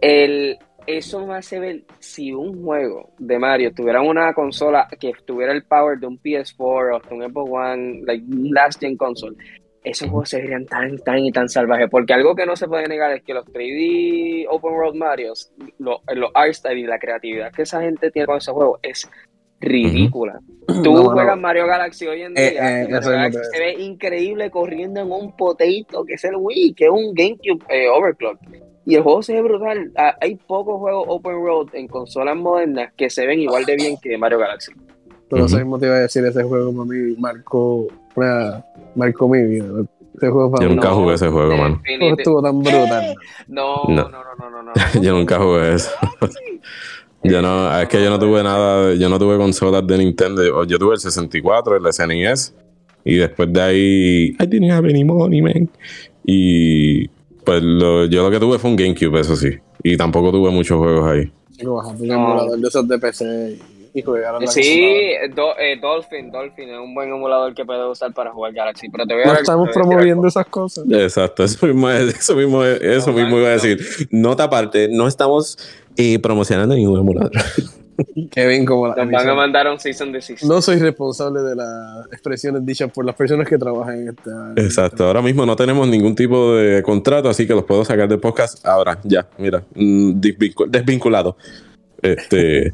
[0.00, 5.52] El, eso me hace ver si un juego de Mario tuviera una consola que tuviera
[5.52, 9.36] el power de un PS4 o hasta un Xbox One, like last gen console,
[9.82, 11.88] esos juegos se verían tan, tan y tan salvajes.
[11.90, 16.02] Porque algo que no se puede negar es que los 3D Open World Marios, lo-
[16.14, 19.08] los art style y la creatividad que esa gente tiene con esos juegos es
[19.60, 20.40] ridícula.
[20.82, 21.42] Tú No, juegas no.
[21.42, 24.50] Mario Galaxy hoy en Eh, día eh, y Mario eso mismo Galaxy se ve increíble
[24.50, 28.38] corriendo en un poteito que es el Wii, que es un GameCube eh, Overclock.
[28.86, 29.92] Y el juego se ve brutal.
[29.96, 33.96] Ah, Hay pocos juegos open road en consolas modernas que se ven igual de bien
[34.00, 34.72] que Mario Galaxy.
[35.28, 35.64] Pero eso Ujú.
[35.64, 39.64] mismo te iba a decir, ese juego para mí marcó, una- marcó mi vida.
[40.16, 41.76] Ese juego Yo nunca No, jugué ese juego, mano.
[41.76, 43.14] no Definiti- estuvo tan brutal.
[43.48, 43.94] No, No.
[43.94, 44.72] no, no, no, no, no.
[45.02, 45.90] Yo nunca jugué eso.
[47.22, 50.42] Yo no, es que yo no tuve nada, yo no tuve consolas de Nintendo.
[50.42, 52.54] Yo- Yo tuve el 64, el SNES,
[53.04, 55.68] y después de ahí, I didn't have any money, man.
[56.24, 57.08] Y
[57.44, 59.50] pues lo- yo lo que tuve fue un GameCube, eso sí.
[59.82, 61.30] Y tampoco tuve muchos juegos ahí.
[61.62, 63.58] Bajate un emulador de esos de PC
[64.46, 68.88] Sí, Do- eh, Dolphin, Dolphin es un buen emulador que puedes usar para jugar Galaxy.
[68.88, 69.26] Pero te voy a.
[69.26, 70.84] No estamos te voy a decir promoviendo esas cosas.
[70.90, 73.62] Exacto, eso mismo, es- eso mismo, es- eso No, mismo vale, iba a no.
[73.62, 74.08] decir.
[74.10, 75.58] Nota aparte, no estamos
[75.96, 77.32] eh, promocionando ningún emulador.
[78.30, 80.48] Kevin, como la Nos van a mandar un season de season.
[80.48, 84.52] No soy responsable de las expresiones dichas por las personas que trabajan en esta.
[84.56, 88.18] Exacto, ahora mismo no tenemos ningún tipo de contrato, así que los puedo sacar del
[88.18, 91.36] podcast ahora, ya, mira, mm, desvincu- desvinculado.
[92.00, 92.72] Este,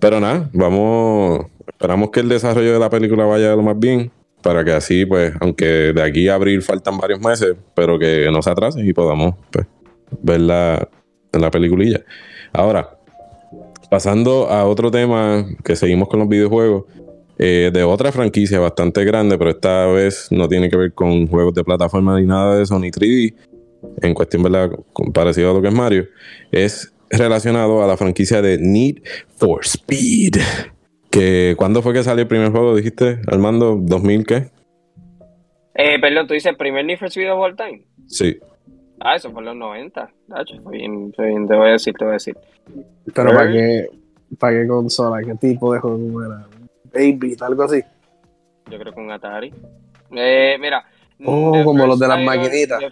[0.00, 4.10] pero nada, vamos, esperamos que el desarrollo de la película vaya lo más bien,
[4.42, 8.42] para que así, pues, aunque de aquí a abril faltan varios meses, pero que no
[8.42, 9.66] se atrase y podamos, pues,
[10.22, 10.88] verla
[11.32, 12.04] en la peliculilla.
[12.52, 12.98] Ahora,
[13.90, 16.84] pasando a otro tema que seguimos con los videojuegos,
[17.40, 21.54] eh, de otra franquicia bastante grande, pero esta vez no tiene que ver con juegos
[21.54, 23.34] de plataforma ni nada de eso, ni 3D,
[24.02, 24.70] en cuestión, ¿verdad?
[25.14, 26.06] Parecido a lo que es Mario,
[26.50, 29.02] es relacionado a la franquicia de Need
[29.36, 30.36] for Speed.
[31.10, 32.76] Que, ¿Cuándo fue que salió el primer juego?
[32.76, 34.50] Dijiste, Armando, ¿2000 qué?
[35.74, 37.82] Eh, perdón, tú dices primer Need for Speed of all time.
[38.06, 38.38] Sí.
[39.00, 40.10] Ah, eso fue en los 90.
[40.28, 42.36] Nacho, fue bien, fue bien, te voy a decir, te voy a decir.
[43.14, 43.86] Pero ¿para qué,
[44.38, 45.22] ¿para qué consola?
[45.24, 46.46] ¿Qué tipo de juego era?
[46.92, 47.80] Baby, algo así.
[48.70, 49.52] Yo creo que un Atari.
[50.12, 50.84] Eh, mira.
[51.24, 52.78] Oh, como los de las maquinitas.
[52.80, 52.90] the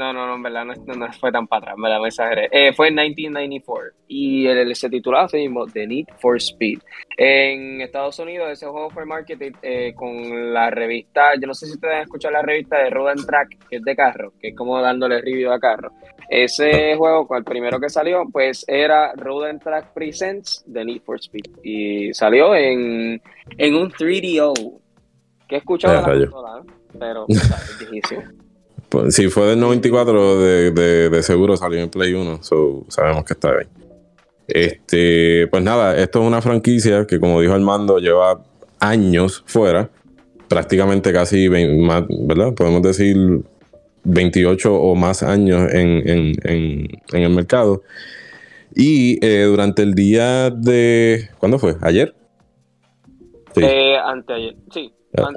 [0.00, 2.48] No, no, no, en verdad no, fue tan para atrás, me exageré.
[2.50, 6.78] Eh, fue en 1994 y el, se titulaba así mismo The Need for Speed.
[7.18, 11.72] En Estados Unidos ese juego fue marketed eh, con la revista, yo no sé si
[11.72, 14.56] ustedes han escuchado la revista de Road and Track, que es de carro, que es
[14.56, 15.92] como dándole review a carro.
[16.30, 21.18] Ese juego, el primero que salió, pues era Road and Track Presents The Need for
[21.18, 23.20] Speed y salió en,
[23.58, 24.80] en un 3DO.
[25.46, 26.72] Que he escuchado la consola, ¿eh?
[26.98, 28.22] pero o sea, es viejísimo.
[28.90, 33.24] Pues, si fue del 94, de, de, de seguro salió en Play 1, so sabemos
[33.24, 33.68] que está bien.
[34.48, 38.42] Este, pues nada, esto es una franquicia que, como dijo Armando, lleva
[38.80, 39.90] años fuera,
[40.48, 42.52] prácticamente casi, ¿verdad?
[42.56, 43.16] Podemos decir
[44.02, 47.82] 28 o más años en, en- en- en el mercado.
[48.74, 51.28] Y eh, durante el día de.
[51.38, 51.76] ¿Cuándo fue?
[51.80, 52.14] ¿Ayer?
[53.54, 53.62] Sí.
[53.64, 54.92] Eh, anteayer, sí.
[55.12, 55.32] Bueno,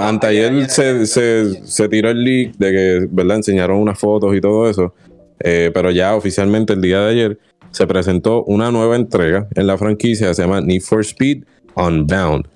[0.00, 3.36] No, anteayer ayer, se, se- se tiró el leak de que, ¿verdad?
[3.36, 4.94] Enseñaron unas fotos y todo eso.
[5.40, 7.38] Eh, pero ya oficialmente el día de ayer
[7.70, 12.46] se presentó una nueva entrega en la franquicia, se llama Need for Speed Unbound.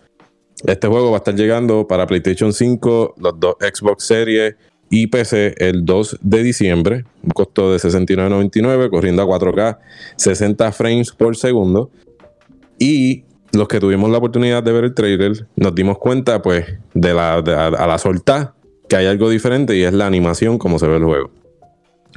[0.67, 4.55] Este juego va a estar llegando para PlayStation 5, los dos Xbox Series
[4.89, 7.05] y PC el 2 de diciembre.
[7.23, 9.79] Un costo de $69.99, corriendo a 4K,
[10.17, 11.91] 60 frames por segundo.
[12.79, 17.15] Y los que tuvimos la oportunidad de ver el trailer, nos dimos cuenta, pues, de
[17.15, 18.55] la, de- a, a la solta
[18.89, 21.31] que hay algo diferente y es la animación como se ve el juego.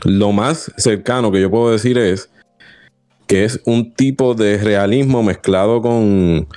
[0.06, 2.30] Lo más cercano que yo puedo decir es
[3.28, 6.48] que es un tipo de realismo mezclado con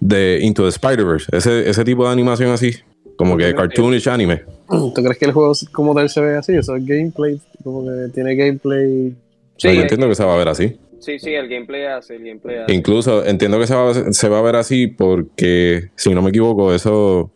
[0.00, 1.26] de Into the Spider-Verse.
[1.36, 2.74] Ese, ese tipo de animación así,
[3.16, 4.42] como que cartoonish anime.
[4.68, 6.54] ¿Tú crees que el juego como tal se ve así?
[6.54, 9.14] Eso es gameplay, como que tiene gameplay.
[9.58, 10.78] Sí, No, yo entiendo que se va a ver así.
[11.00, 12.72] Sí, sí, el gameplay hace, el gameplay hace.
[12.74, 16.30] Incluso entiendo que se va, a- se va a ver así porque, si no me
[16.30, 17.30] equivoco, eso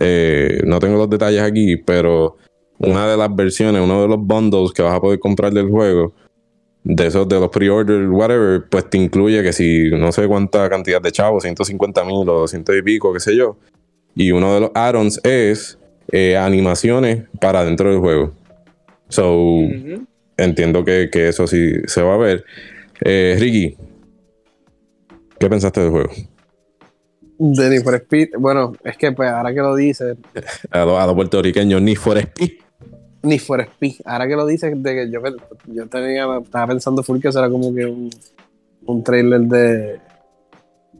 [0.00, 2.36] eh, no tengo los detalles aquí, pero
[2.78, 6.12] una de las versiones, uno de los bundles que vas a poder comprar del juego,
[6.84, 11.02] de esos de los pre-order, whatever, pues te incluye que si no sé cuánta cantidad
[11.02, 13.56] de chavos, 150 mil o 200 y pico, qué sé yo.
[14.14, 15.78] Y uno de los add-ons es
[16.12, 18.32] eh, animaciones para dentro del juego.
[19.08, 19.34] So,
[20.36, 22.44] entiendo que, que eso sí se va a ver.
[23.00, 23.76] Eh, Ricky,
[25.38, 26.10] ¿qué pensaste del juego?
[27.38, 28.30] De Need for Speed.
[28.38, 30.16] Bueno, es que pues ahora que lo dices,
[30.70, 32.50] A los, a los puertorriqueños, ni for Speed.
[33.22, 33.94] Need for Speed.
[34.04, 35.20] Ahora que lo dices, de que yo,
[35.66, 38.10] yo tenía, estaba pensando full que eso era como que un,
[38.86, 40.00] un trailer de.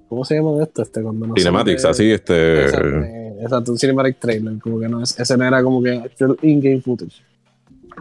[0.08, 0.82] ¿Cómo se llama esto?
[0.82, 2.62] Este, cuando no Cinematics, así, este.
[2.62, 4.58] Exacto, eh, exacto, un cinematic trailer.
[4.58, 7.22] Como que no es, ese no era como que actual in-game footage.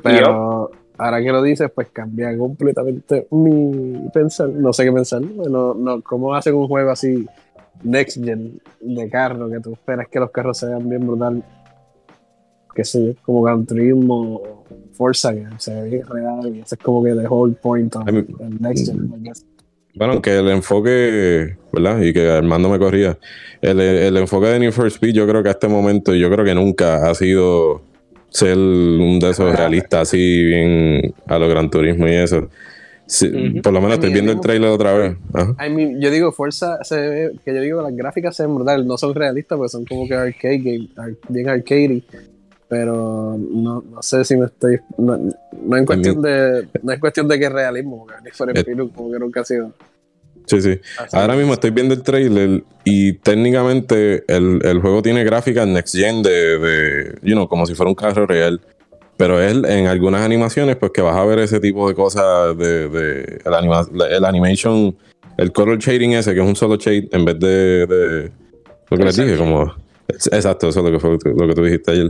[0.03, 4.49] Pero ahora que lo dices, pues cambia completamente mi pensar.
[4.49, 5.21] No sé qué pensar.
[5.21, 7.25] No, no, ¿Cómo hacen un juego así
[7.83, 11.43] next gen de carro que tú esperas que los carros sean bien brutal?
[12.73, 16.55] Que sé yo, como Gran Turismo o Forza, que se ve bien real.
[16.55, 18.05] Y ese es como que the whole point of
[18.59, 19.45] next gen, I guess.
[19.95, 21.99] Bueno, aunque el enfoque, ¿verdad?
[22.01, 23.17] Y que Armando me corría.
[23.61, 26.45] El, el enfoque de Need for Speed, yo creo que a este momento, yo creo
[26.45, 27.81] que nunca ha sido
[28.37, 32.49] ser un de esos realistas así, bien a lo Gran Turismo y eso.
[33.05, 33.61] Sí, Ujú.
[33.61, 35.15] Por lo menos estoy viendo el mismo- trailer otra vez.
[35.65, 38.85] I mean, yo digo, Forza se ve, que yo digo, las gráficas se ven brutales,
[38.85, 40.89] no son realistas, porque son como que arcade game,
[41.29, 42.03] bien arcade,
[42.67, 47.27] pero no, no sé si me estoy, no, no es cuestión de, no es cuestión
[47.29, 48.29] de que es realismo, porque.
[48.59, 49.71] Speed como que nunca ha sido.
[50.47, 50.79] Sí, sí.
[50.97, 51.15] así.
[51.15, 56.23] Ahora mismo estoy viendo el trailer y técnicamente el, el juego tiene gráficas next gen
[56.23, 58.59] de, de, you know, como si fuera un carro real.
[59.17, 62.87] Pero él, en algunas animaciones, pues que vas a ver ese tipo de cosas de,
[62.87, 64.95] de el, anima- la- el animation
[65.37, 68.31] el color shading ese, que es un solo shade, en vez de, de
[68.89, 69.71] lo que les dije, como
[70.07, 72.09] exacto, eso es lo que fue lo que tú dijiste ayer.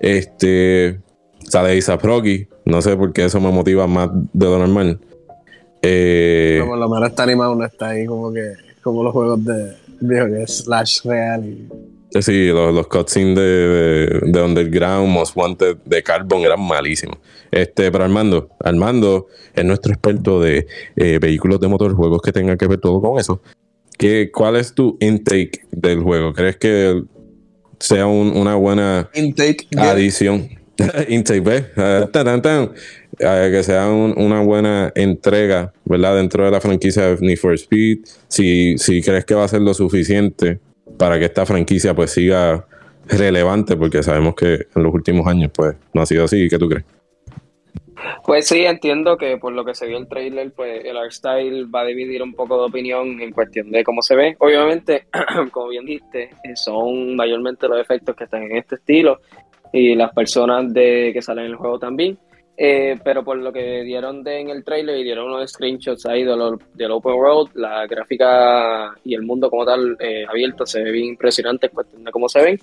[0.00, 1.00] Este
[1.48, 4.98] sale Isaac Rocky, no sé por qué eso me motiva más de lo normal.
[5.82, 9.74] Eh, como lo menos está animado, no está ahí como que como los juegos de,
[10.00, 11.68] de Slash Real y
[12.20, 17.18] Sí, los, los cutscenes de, de, Underground, Most Wanted, de Carbon eran malísimos.
[17.50, 22.56] Este, pero Armando, Armando es nuestro experto de eh, vehículos de motor, juegos que tengan
[22.56, 23.42] que ver todo con eso.
[23.98, 26.32] ¿Qué, ¿Cuál es tu intake del juego?
[26.32, 27.02] ¿Crees que
[27.78, 30.48] sea una buena intake adición?
[31.08, 31.64] intake, ¿ves?
[31.76, 32.08] Ah,
[33.24, 36.16] ah, que sea una buena entrega, ¿verdad?
[36.16, 37.98] Dentro de la franquicia de Need for Speed.
[38.28, 40.60] Si, si crees que va a ser lo suficiente
[40.98, 42.66] para que esta franquicia pues siga
[43.06, 46.48] relevante, porque sabemos que en los últimos años pues no ha sido así.
[46.48, 46.84] ¿Qué tú crees?
[48.24, 51.66] Pues sí, entiendo que por lo que se vio el trailer, pues el art style
[51.66, 54.36] va a dividir un poco de opinión en cuestión de cómo se ve.
[54.38, 55.06] Obviamente,
[55.50, 59.20] como bien dijiste, eh, son mayormente los efectos que están en este estilo
[59.72, 62.18] y las personas de que salen en el juego también.
[62.60, 66.24] Eh, pero por lo que dieron de, en el trailer y dieron unos screenshots ahí
[66.24, 71.10] del Open World, la gráfica y el mundo como tal eh, abierto se ve bien
[71.10, 72.58] impresionante en cuestión de cómo se ven.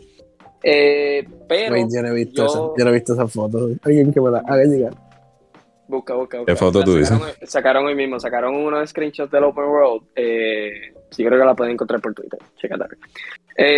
[0.61, 3.69] Eh, pero yo, no he visto esa, yo no he visto esa foto.
[3.83, 4.93] Alguien que me la haga llegar.
[5.87, 6.51] Busca, busca, busca.
[6.51, 7.17] ¿Qué foto tú dices?
[7.43, 10.01] Sacaron, hoy mismo, sacaron unos screenshots del Open World.
[11.09, 12.39] sí, creo que la pueden encontrar por Twitter.
[12.57, 12.83] Chécate.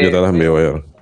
[0.02, 0.97] yo te las envío, yo.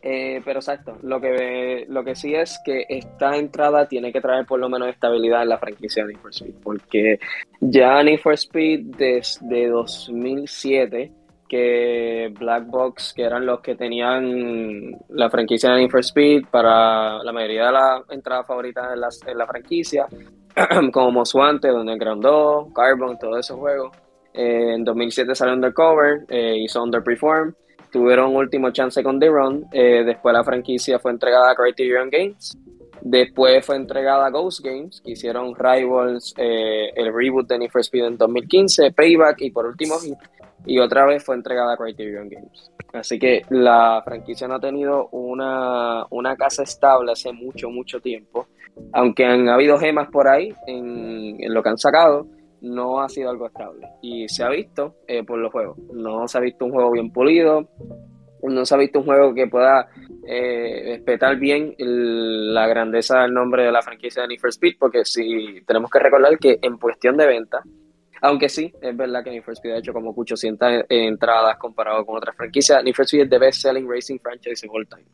[0.00, 4.46] Eh, pero exacto, lo que, lo que sí es que esta entrada tiene que traer
[4.46, 7.18] por lo menos estabilidad en la franquicia de Need for Speed, porque
[7.60, 11.12] ya Need for Speed desde 2007,
[11.48, 17.22] que Black Box, que eran los que tenían la franquicia de Need for Speed para
[17.24, 20.06] la mayoría de las entradas favoritas en la, en la franquicia,
[20.92, 23.96] como Most Wanted, Underground 2, Carbon, todos esos juegos.
[24.32, 27.52] Eh, en 2007 salió Undercover, eh, hizo Under Perform
[27.90, 29.66] tuvieron último chance con The Run.
[29.72, 32.56] Eh, después la franquicia fue entregada a Criterion Games.
[33.00, 37.80] Después fue entregada a Ghost Games, que hicieron Rivals, eh, el reboot de Need for
[37.80, 40.18] Speed en 2015, Payback y por último Hit.
[40.66, 42.72] Y otra vez fue entregada a Criterion Games.
[42.92, 48.48] Así que la franquicia no ha tenido una, una casa estable hace mucho, mucho tiempo.
[48.92, 52.26] Aunque han habido gemas por ahí en, en lo que han sacado
[52.60, 53.88] no ha sido algo estable.
[54.02, 55.78] Y se ha visto eh, por los juegos.
[55.92, 57.68] No se ha visto un juego bien pulido.
[58.42, 59.88] No se ha visto un juego que pueda
[60.26, 65.04] eh, respetar bien la grandeza del nombre de la franquicia de Need for Speed, porque
[65.04, 67.62] si tenemos que recordar que en cuestión de venta,
[68.20, 72.16] aunque sí, es verdad que Need for Speed ha hecho como 800 entradas comparado con
[72.16, 75.04] otras franquicias, Need for Speed es the best selling racing franchise of all time.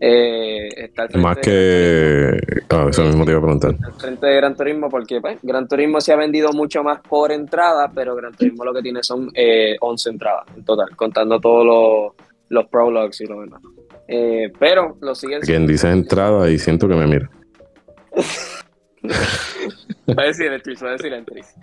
[0.00, 2.38] Eh, Más que.
[2.68, 3.74] Ah, eso mismo te iba a preguntar.
[3.98, 7.90] frente de Gran Turismo, porque pues, Gran Turismo se ha vendido mucho más por entrada,
[7.94, 12.12] pero Gran Turismo lo que tiene son eh, 11 entradas en total, contando todos los,
[12.48, 13.62] los prologues y lo demás.
[14.08, 15.40] Eh, pero lo siguen.
[15.40, 17.30] Quien dice entrada y siento que me mira.
[20.14, 21.54] va a decir Entris, va a decir Entris.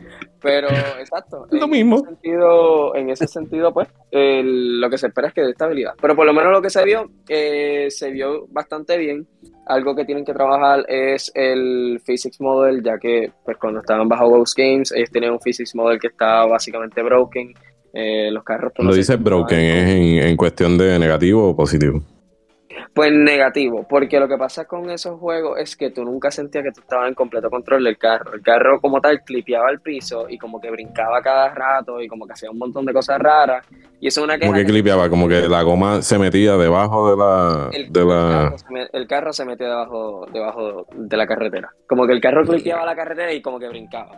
[0.42, 0.68] Pero,
[1.00, 1.48] exacto.
[1.52, 1.98] Lo mismo.
[1.98, 5.94] Ese sentido, en ese sentido, pues, lo que se espera es que dé estabilidad.
[6.02, 9.28] Pero por lo menos lo que se vio, eh, se vio bastante bien.
[9.68, 14.30] Algo que tienen que trabajar es el physics model, ya que pues cuando estaban bajo
[14.30, 17.54] Ghost Games, ellos tenían un physics model que estaba básicamente broken.
[17.94, 18.74] Eh, los carros...
[18.80, 22.02] Lo dices broken, ¿es en cuestión de negativo o positivo?
[22.94, 26.72] Pues negativo, porque lo que pasa con esos juegos es que tú nunca sentías que
[26.72, 28.34] tú estabas en completo control del carro.
[28.34, 32.26] El carro como tal clipeaba el piso y como que brincaba cada rato y como
[32.26, 33.66] que hacía un montón de cosas raras.
[34.00, 35.10] Y eso es una ¿Cómo que clipeaba?
[35.10, 37.70] Como que la goma se metía debajo de la...
[37.72, 38.56] El, de la...
[38.92, 41.70] El carro se metía debajo, debajo de la carretera.
[41.88, 44.12] Como que el carro clipeaba la carretera y como que brincaba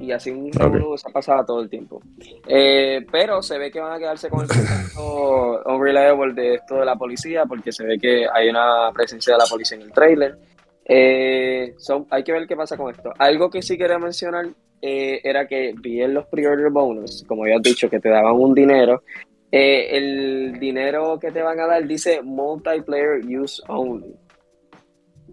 [0.00, 0.80] y así un okay.
[0.96, 2.00] se ha pasado todo el tiempo.
[2.46, 6.84] Eh, pero se ve que van a quedarse con el concepto unreliable de esto de
[6.84, 10.36] la policía, porque se ve que hay una presencia de la policía en el trailer.
[10.84, 11.74] Eh,
[12.10, 13.12] hay que ver qué pasa con esto.
[13.18, 14.46] Algo que sí quería mencionar
[14.82, 18.34] eh, era que vi en los pre-order bonus, como ya he dicho, que te daban
[18.34, 19.02] un dinero.
[19.50, 24.23] el dinero que te van a dar dice multiplayer use only.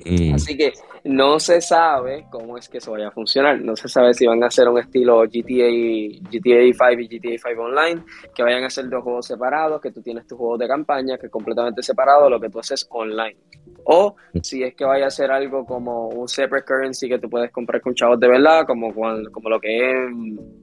[0.06, 0.34] Mm.
[0.36, 0.74] Así que
[1.04, 3.60] no se sabe cómo es que eso vaya a funcionar.
[3.62, 5.70] No se sabe si van a hacer un estilo GTA,
[6.30, 8.04] GTA 5 y GTA 5 Online,
[8.36, 11.28] que vayan a ser dos juegos separados, que tú tienes tu juego de campaña, que
[11.28, 13.38] es completamente separado, lo que tú haces online.
[13.86, 17.52] O si es que vaya a ser algo como un separate currency que tú puedes
[17.52, 19.97] comprar con chavos de verdad, como, como lo que es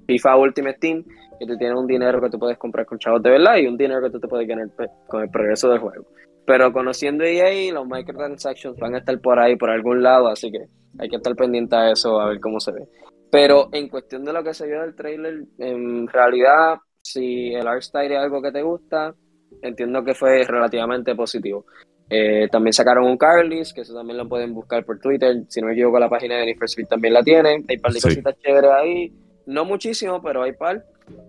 [0.06, 1.04] FIFA Ultimate Team,
[1.38, 3.76] que tú tienes un dinero que tú puedes comprar con chavos de verdad y un
[3.76, 4.68] dinero que tú te puedes ganar
[5.06, 6.06] con el progreso del juego.
[6.48, 10.64] Pero conociendo EA, los microtransactions van a estar por ahí, por algún lado, así que
[10.98, 12.88] hay que estar pendiente a eso, a ver cómo se ve.
[13.30, 17.82] Pero en cuestión de lo que se vio del trailer, en realidad, si el art
[17.82, 19.14] style es algo que te gusta,
[19.60, 21.66] entiendo que fue relativamente positivo.
[22.08, 25.42] Eh, también sacaron un Carly's, que eso también lo pueden buscar por Twitter.
[25.48, 27.62] Si no me equivoco, la página de Need for Speed también la tiene.
[27.68, 28.08] Hay par de Sí.
[28.08, 29.12] cositas chéveres ahí.
[29.44, 30.82] No muchísimo, pero hay par.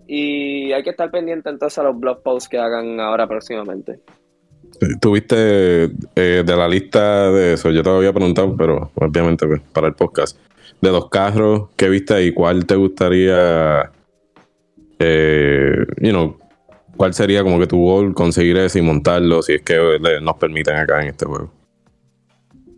[0.06, 4.00] Y hay que estar pendiente entonces a los blog posts que hagan ahora próximamente.
[5.00, 5.84] Tuviste
[6.16, 9.88] eh, de la lista de eso, yo te lo había preguntado, pero obviamente pues, para
[9.88, 10.38] el podcast.
[10.80, 13.90] De los carros que viste y cuál te gustaría,
[14.98, 16.36] eh, you
[16.96, 20.36] cuál sería como que tu goal conseguir ese y montarlo si es que le- nos
[20.36, 21.50] permiten acá en este juego.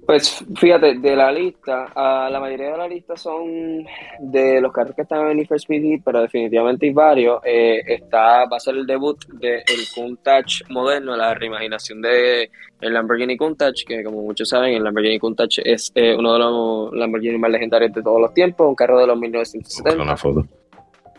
[0.04, 3.84] Pues fíjate, de la lista, ah, la mayoría de la lista son
[4.20, 7.40] de los carros que están en for Speed Heat, pero definitivamente hay varios.
[7.44, 9.62] Eh, está, va a ser el debut del
[9.94, 12.50] Countach moderno, la reimaginación de
[12.80, 16.92] el Lamborghini Countach, que como muchos saben, el Lamborghini Countach es eh, uno de los
[16.94, 20.02] Lamborghini más legendarios de todos los tiempos, un carro de los Buscar 1970.
[20.02, 20.61] una foto.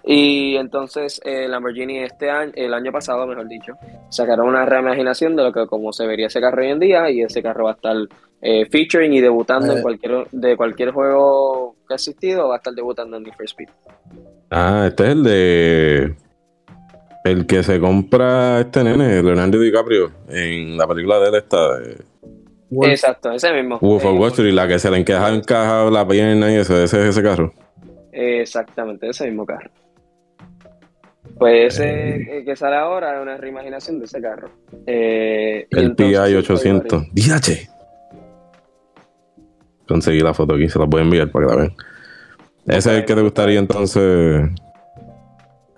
[0.06, 3.74] Y entonces eh, Lamborghini este año, el año pasado, mejor dicho,
[4.10, 7.22] sacaron una reimaginación de lo que como se vería ese carro hoy en día y
[7.22, 7.95] ese carro va a estar
[8.41, 9.78] eh, featuring y debutando Eh.
[9.78, 13.45] en cualquier de cualquier juego que ha existido, va a estar debutando en Need for
[13.45, 13.70] Speed.
[14.51, 16.16] Ah, este es el de.
[17.24, 21.95] El que se compra este nene, Leonardo DiCaprio, en la película de él esta, de
[22.70, 22.91] Wolf.
[22.91, 23.80] Exacto, ese mismo.
[23.80, 26.76] Wolf of Eh, Wall Street, la que se le encaja encajado la pierna y eso,
[26.84, 27.54] ese es ese carro.
[28.12, 29.72] Exactamente, ese mismo carro.
[31.38, 34.49] Pues ese eh, que sale ahora es una reimaginación de ese carro.
[34.86, 37.03] Eh, El entonces, PI sí, 800.
[37.11, 37.69] DH.
[39.88, 41.75] Conseguí la foto aquí, se la voy a enviar para que la vean.
[42.65, 44.49] Ese es el que te gustaría entonces.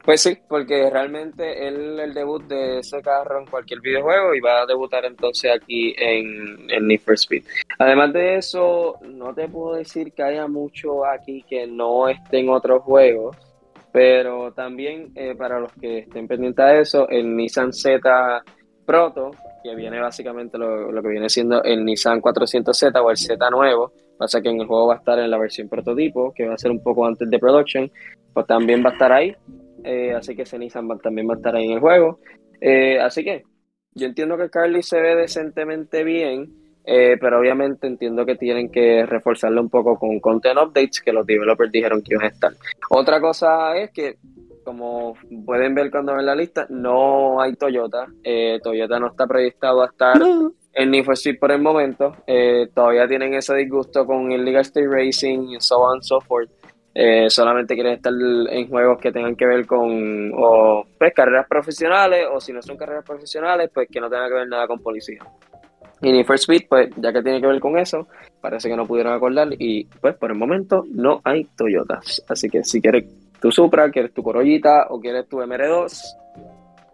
[0.03, 4.61] Pues sí, porque realmente él el debut de ese carro en cualquier videojuego y va
[4.61, 7.43] a debutar entonces aquí en, en Need for Speed.
[7.79, 12.49] Además de eso, no te puedo decir que haya mucho aquí que no esté en
[12.49, 13.35] otros juegos,
[13.95, 18.43] pero también eh, para los que estén pendientes de eso, el Nissan Z
[18.85, 19.31] Proto,
[19.63, 23.93] que viene básicamente lo, lo que viene siendo el Nissan 400Z o el Z nuevo,
[24.17, 26.57] pasa que en el juego va a estar en la versión prototipo, que va a
[26.57, 27.89] ser un poco antes de production,
[28.33, 29.33] pues también va a estar ahí.
[29.85, 32.19] Eh, así que ese Nissan también va a estar ahí en el juego.
[32.59, 33.43] Eh, así que
[33.93, 36.51] yo entiendo que Carly se ve decentemente bien,
[36.85, 41.25] eh, pero obviamente entiendo que tienen que reforzarlo un poco con content updates que los
[41.25, 42.51] developers dijeron que iban a estar.
[42.89, 44.17] Otra cosa es que,
[44.63, 45.15] como
[45.45, 48.05] pueden ver cuando ven la lista, no hay Toyota.
[48.23, 50.15] Eh, Toyota no está proyectado a estar
[50.73, 52.17] en Need for Speed por el momento.
[52.27, 56.49] Eh, todavía tienen ese disgusto con Illegal State Racing y so on and so forth.
[57.27, 62.39] Solamente quieren estar en juegos que tengan que ver con o, pues, carreras profesionales o
[62.39, 65.19] si no son carreras profesionales, pues que no tengan que ver nada con policía.
[66.01, 68.07] Y Need for Speed, pues ya que tiene que ver con eso,
[68.41, 72.23] parece que no pudieron acordar y pues por el momento no hay Toyotas.
[72.27, 73.05] Así que si quieres
[73.41, 76.01] tu Supra, quieres tu Corollita o quieres tu MR2,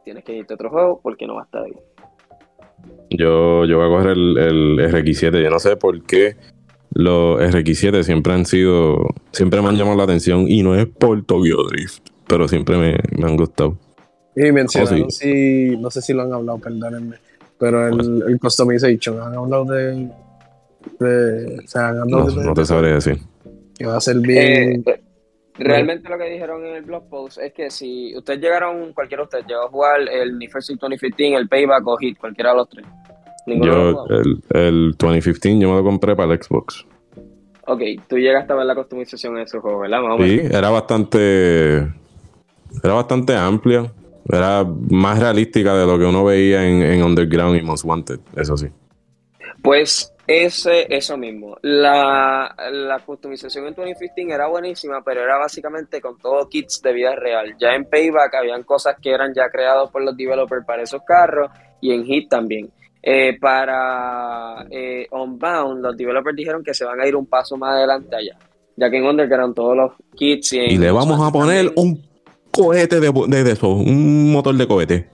[0.04, 1.74] tienes que irte a otro juego porque no va a estar ahí.
[3.10, 5.44] Yo, yo voy a coger el, el RX7.
[5.44, 6.36] Yo no sé por qué
[6.94, 8.98] los RX7 siempre han sido.
[9.32, 10.46] Siempre me han llamado la atención.
[10.48, 12.08] Y no es por Tokyo Drift.
[12.28, 13.78] Pero siempre me, me han gustado.
[14.36, 17.18] Y mencionaron, Oh, si, no sé si lo han hablado, perdónenme,
[17.62, 20.10] pero el, el customization, han hablado de,
[21.00, 23.20] de o sea, han hablado No, de, no te sabré decir.
[23.78, 25.02] que va a ser bien, Eh,
[25.60, 29.26] realmente lo que dijeron en el blog post es que si ustedes llegaron, cualquiera de
[29.26, 32.56] ustedes llegó a jugar el Need for Speed 2015, el Payback o Hit, cualquiera de
[32.58, 32.86] los tres.
[33.46, 36.86] Ninguno Yo, el, el 2015, yo me lo compré para el Xbox.
[37.68, 40.02] Ok, tú llegaste a ver la customización en ese juego, ¿verdad?
[40.02, 41.78] Más Sí, era bastante.
[42.84, 43.92] Era bastante amplia.
[44.30, 48.58] Era más realística de lo que uno veía en, en Underground y Most Wanted, eso
[48.58, 48.68] sí.
[49.62, 51.58] Pues ese, eso mismo.
[51.62, 57.16] La, la customización en 2015 era buenísima, pero era básicamente con todo kits de vida
[57.16, 57.56] real.
[57.60, 61.52] Ya en Payback habían cosas que eran ya creados por los developers para esos carros
[61.82, 62.70] y en Hit también.
[63.04, 67.72] Eh, para eh, Unbound, los developers dijeron que se van a ir un paso más
[67.72, 68.38] adelante allá,
[68.76, 71.74] ya que en Underground todos los kits y, en Y le vamos a poner también-
[71.96, 72.11] un
[72.52, 75.08] cohete de, de, de eso, un motor de cohete.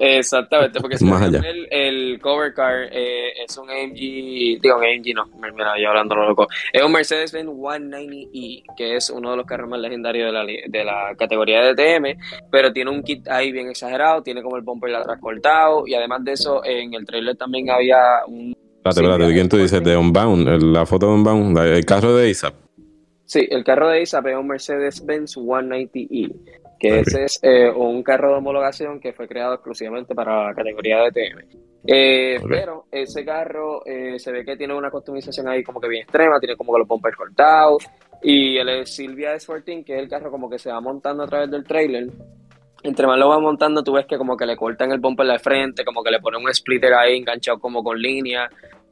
[0.00, 1.40] Exactamente, porque si Más allá.
[1.40, 6.14] el, el cover car eh, es un AMG, digo, un AMG no, mira, yo hablando
[6.14, 10.32] lo loco, es un Mercedes-Benz 190E, que es uno de los carros más legendarios de
[10.32, 12.16] la, de la categoría de DTM,
[12.48, 16.22] pero tiene un kit ahí bien exagerado, tiene como el bumper atrás cortado, y además
[16.22, 18.54] de eso, en el trailer también había un...
[18.76, 19.82] Espérate, Sí, espérate, ¿de quién tú dices?
[19.82, 22.54] De Unbound, la foto de Unbound, el carro de ASAP.
[23.24, 26.32] Sí, el carro de ISAP es un Mercedes-Benz 190E,
[26.78, 31.02] que ese es eh, un carro de homologación que fue creado exclusivamente para la categoría
[31.02, 31.68] de TM.
[31.86, 32.40] Eh.
[32.48, 36.38] Pero ese carro eh, se ve que tiene una customización ahí como que bien extrema,
[36.38, 37.84] tiene como que los bumpers cortados,
[38.22, 41.50] Y el Silvia S14, que es el carro como que se va montando a través
[41.50, 42.08] del trailer.
[42.82, 45.38] Entre más lo va montando, tú ves que como que le cortan el bumper de
[45.40, 48.48] frente, como que le ponen un splitter ahí enganchado como con línea.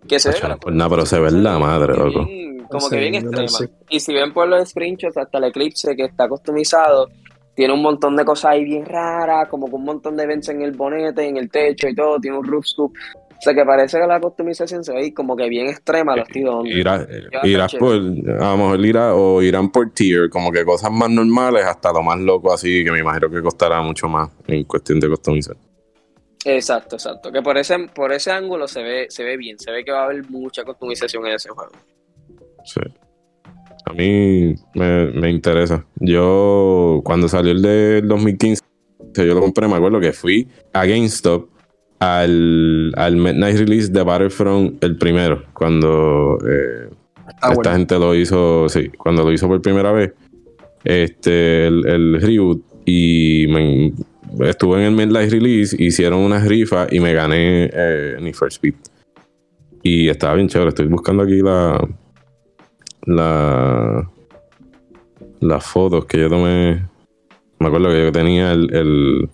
[0.09, 2.27] Que se ve pues nada, pero se ve la madre, loco.
[2.69, 3.71] como que bien extrema.
[3.89, 7.09] Y si ven por los screenshots, hasta el Eclipse que está customizado,
[7.57, 10.61] tiene un montón de cosas ahí bien raras, como con un montón de vents en
[10.61, 12.93] el bonete, en el techo y todo, tiene un roof scoop.
[13.39, 16.65] O sea que parece que la customización se ve como que bien extrema los tiros.
[16.67, 17.07] Irás,
[17.45, 17.99] irás por,
[18.39, 22.53] vamos, irá, o irán por tier, como que cosas más normales hasta lo más loco
[22.53, 25.57] así, que me imagino que costará mucho más en cuestión de customizar.
[26.45, 27.33] Exacto, exacto.
[27.33, 30.03] Que por ese, por ese ángulo se ve, se ve bien, se ve que va
[30.03, 31.73] a haber mucha customización en ese juego.
[32.65, 32.81] Sí.
[33.87, 35.87] A mí me, me interesa.
[36.01, 38.63] Yo, cuando salió el del 2015,
[39.15, 41.49] yo lo compré, me acuerdo que fui a GameStop
[42.01, 46.91] al, al Midnight Release de Battlefront, el primero, cuando eh,
[47.41, 50.13] ah, esta gente lo hizo, sí, cuando lo hizo por primera vez,
[50.85, 53.47] este, el, el reboot, y
[54.41, 58.75] estuve en el Midnight Release, hicieron una rifa y me gané eh, for Speed.
[59.83, 61.81] Y estaba bien chévere, estoy buscando aquí la,
[63.07, 64.09] la,
[65.41, 66.87] las fotos que yo tomé.
[67.59, 69.31] Me acuerdo que yo tenía el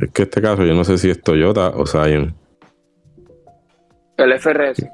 [0.00, 2.34] es que este caso yo no sé si es Toyota o Scion.
[4.16, 4.86] El FRS.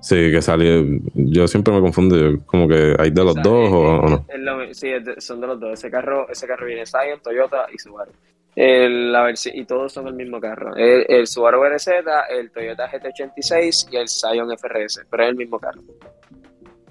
[0.00, 0.84] Sí, que salió.
[1.14, 2.16] Yo siempre me confundo,
[2.46, 4.26] como que hay de los dos o, no.
[4.72, 5.72] sí, son de los dos.
[5.72, 8.12] Ese carro, ese carro viene Scion, Toyota y Subaru.
[8.54, 10.76] El, la y todos son el mismo carro.
[10.76, 11.88] El, Subaru RZ,
[12.30, 15.80] el Toyota GT86 y el Scion FRS, pero es el mismo carro.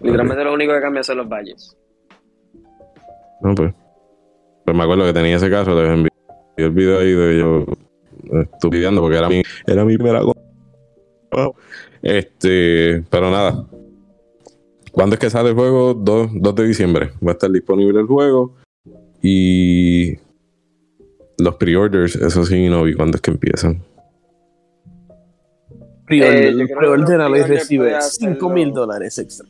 [0.04, 1.76] Literalmente lo único que cambia son los valles.
[3.42, 3.74] No, pues.
[4.66, 6.14] Pues me acuerdo que tenía ese carro, de enviar
[6.58, 7.66] el video ahí de yo
[8.42, 10.22] estudiando porque era mi, era mi primera
[12.02, 13.66] Este, pero nada.
[14.92, 15.94] ¿Cuándo es que sale el juego?
[15.94, 17.12] 2, 2 de diciembre.
[17.26, 18.56] Va a estar disponible el juego.
[19.22, 20.18] Y
[21.40, 23.82] los pre-orders, eso sí, no vi cuándo es que empiezan.
[26.06, 29.48] Pre-order eh, a recibe 5 mil dólares extra.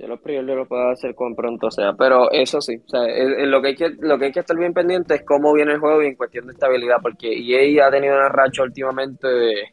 [0.00, 3.02] Yo los primeros lo puedo hacer con pronto sea, pero eso sí, o sea,
[3.44, 5.78] lo, que hay que, lo que hay que estar bien pendiente es cómo viene el
[5.78, 9.64] juego y en cuestión de estabilidad, porque EA ha tenido una racha últimamente de,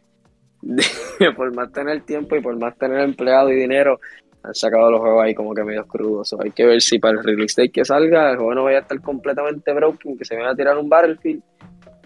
[1.35, 4.01] por más tener tiempo y por más tener empleado y dinero,
[4.43, 6.35] han sacado los juegos ahí como que medio crudos.
[6.43, 8.81] hay que ver si para el release day que salga, el juego no vaya a
[8.81, 11.41] estar completamente broken, que se vaya a tirar un Battlefield.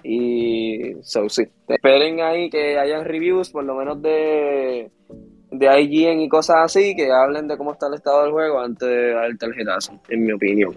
[0.03, 4.91] Y so sí, esperen ahí que hayan reviews, por lo menos de
[5.51, 8.87] de IGN y cosas así que hablen de cómo está el estado del juego antes
[8.87, 10.75] de dar el tarjetazo, en mi opinión.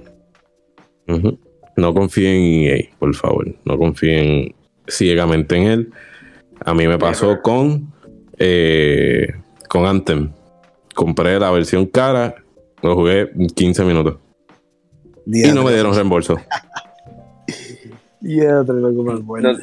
[1.76, 3.46] No confíen en EA, por favor.
[3.64, 4.54] No confíen
[4.86, 5.92] ciegamente en él.
[6.64, 7.92] A mí me pasó con,
[8.38, 9.28] eh,
[9.68, 10.30] con Anthem.
[10.94, 12.34] Compré la versión cara,
[12.82, 14.18] lo jugué 15 minutos.
[15.26, 16.36] y no me dieron reembolso.
[18.26, 19.52] Ya, loco bueno.
[19.52, 19.58] No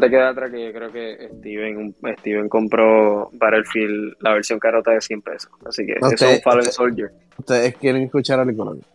[0.00, 5.00] te queda atrás que yo creo que Steven, Steven compró Battlefield la versión carota de
[5.00, 5.52] 100 pesos.
[5.64, 7.12] Así que eso es un Fallen Soldier.
[7.38, 8.88] ¿Ustedes quieren escuchar al económico?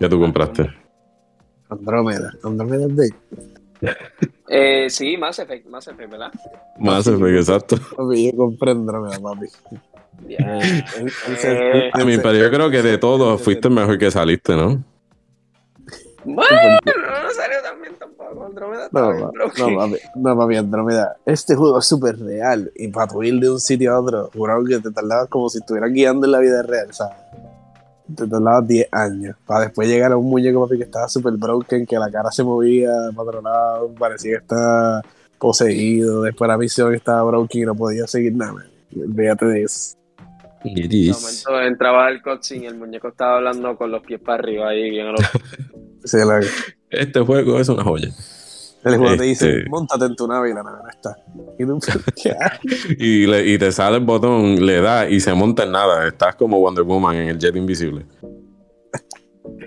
[0.00, 0.66] Ya tú compraste.
[1.68, 2.32] Andrómeda.
[2.42, 3.14] Andrómeda de.
[4.48, 6.32] eh, sí, Mass Effect, Mass Effect, ¿verdad?
[6.78, 7.76] Mass Effect, exacto.
[7.96, 9.46] Papi, yo compré Andrómeda, papi.
[10.28, 14.82] Eh, pero yo creo que de todos fuiste el mejor que saliste, ¿no?
[16.26, 18.44] Bueno, no salió también tampoco.
[18.44, 21.16] Andrómeda no, no, no, papi, no, papi, Andrómeda.
[21.24, 22.72] Este juego es súper real.
[22.74, 25.58] Y para tu ir de un sitio a otro, jurado que te tardabas como si
[25.58, 27.16] estuvieras guiando en la vida real, ¿sabes?
[28.14, 29.36] Te tardabas 10 años.
[29.46, 32.42] Para después llegar a un muñeco, papi, que estaba súper broken, que la cara se
[32.42, 35.02] movía para otro lado, parecía que estaba
[35.38, 36.22] poseído.
[36.22, 39.96] Después la misión estaba broken y no podía seguir nada, Véate de eso.
[40.64, 44.42] En un momento entraba el cutscene y el muñeco estaba hablando con los pies para
[44.42, 45.20] arriba ahí, bien a los...
[46.90, 48.10] Este juego es una joya.
[48.84, 51.16] El juego te dice, este- montate en tu nave y la nave no está.
[52.98, 56.06] Y, y, te sale el botón, le da y se monta en nada.
[56.06, 58.06] Estás como Wonder Woman en el jet invisible.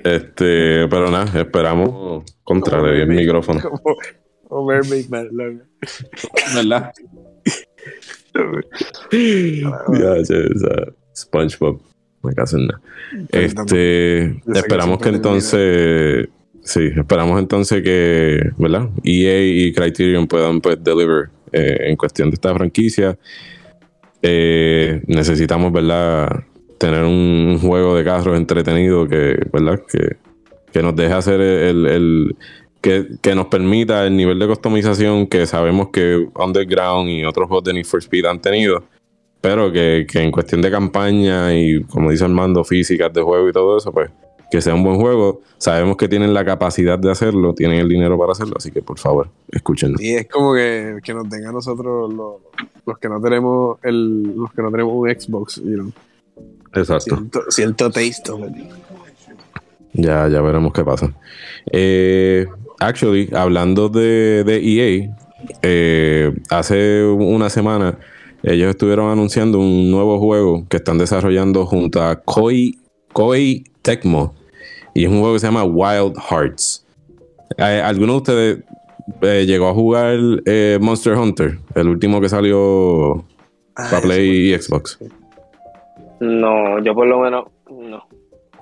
[0.03, 3.61] Este, pero nada, esperamos contra el micrófono.
[4.51, 5.29] O Mermaid Man,
[6.55, 6.91] ¿verdad?
[9.91, 10.15] ya,
[11.13, 11.79] SpongeBob.
[12.21, 12.81] Me caso en nada.
[13.29, 16.27] Este, esperamos que entonces,
[16.61, 18.89] sí, esperamos entonces que, ¿verdad?
[19.03, 23.17] EA y Criterion puedan pues deliver eh, en cuestión de esta franquicia.
[24.21, 26.43] Eh, necesitamos, ¿verdad?
[26.77, 29.81] Tener un juego de carros entretenido que, ¿verdad?
[29.89, 30.17] Que,
[30.73, 32.35] que nos deje hacer el, el
[32.81, 37.63] que, que, nos permita el nivel de customización que sabemos que Underground y otros juegos
[37.63, 38.83] de Need for Speed han tenido
[39.41, 43.53] pero que, que en cuestión de campaña y como dice Armando, físicas de juego y
[43.53, 44.09] todo eso, pues
[44.49, 45.41] que sea un buen juego.
[45.57, 48.97] Sabemos que tienen la capacidad de hacerlo, tienen el dinero para hacerlo, así que por
[48.97, 49.97] favor, escúchenlo.
[49.99, 52.35] Y es como que, que nos den a nosotros los,
[52.85, 55.91] los que no tenemos el, los que no tenemos un Xbox, you know.
[56.73, 57.17] Exacto.
[57.17, 58.31] Cierto, cierto taste.
[59.93, 61.13] Ya, ya veremos qué pasa.
[61.71, 62.47] Eh,
[62.79, 65.15] actually, hablando de, de EA,
[65.61, 67.97] eh, hace una semana
[68.43, 72.77] ellos estuvieron anunciando un nuevo juego que están desarrollando junto a Koei,
[73.13, 74.33] Koei Tecmo.
[74.93, 76.85] Y es un juego que se llama Wild Hearts.
[77.57, 78.59] Eh, ¿Alguno de ustedes
[79.21, 81.59] eh, llegó a jugar eh, Monster Hunter?
[81.75, 83.23] El último que salió
[83.75, 84.99] para Ay, Play y Xbox.
[86.19, 88.03] No, yo por lo menos, no.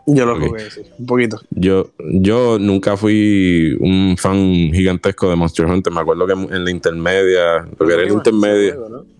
[0.09, 0.43] Yo lo Ok.
[0.47, 1.39] jugué, sí, un poquito.
[1.51, 4.37] Yo, yo nunca fui un fan
[4.71, 5.91] gigantesco de Monster Hunter.
[5.91, 8.73] Me acuerdo que en la intermedia, porque era en la intermedia.
[8.75, 9.16] juego, ¿no?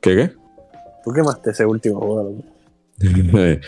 [0.00, 0.32] ¿Qué qué?
[1.04, 2.44] Tú quemaste ese último juego.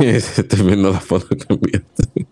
[0.00, 2.26] Estoy viendo las fotos que enviaste.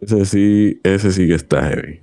[0.00, 2.00] ese sí, ese sí que está heavy.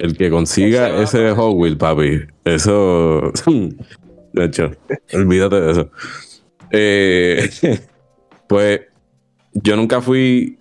[0.00, 3.32] El que consiga Ese Hot Wheel, papi, eso.
[4.32, 4.70] De hecho,
[5.12, 5.90] olvídate de eso.
[6.70, 7.50] Eh,
[8.48, 8.80] pues
[9.52, 10.58] yo nunca fui,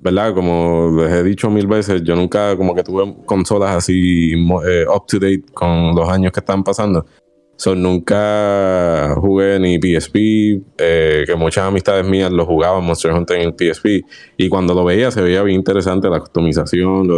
[0.00, 0.34] ¿verdad?
[0.34, 5.06] Como les he dicho mil veces, yo nunca como que tuve consolas así eh, up
[5.06, 7.06] to date con los años que están pasando.
[7.58, 10.16] So, nunca jugué ni PSP,
[10.76, 14.04] eh, que muchas amistades mías lo jugaban Monster Hunter en el PSP.
[14.36, 17.08] Y cuando lo veía, se veía bien interesante la customización,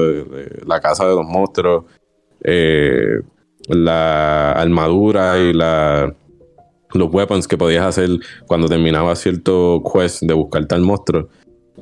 [0.64, 1.86] la casa de los monstruos,
[2.44, 3.20] eh,
[3.68, 6.14] la armadura y la,
[6.94, 8.08] los weapons que podías hacer
[8.46, 11.28] cuando terminaba cierto quest de buscar tal monstruo.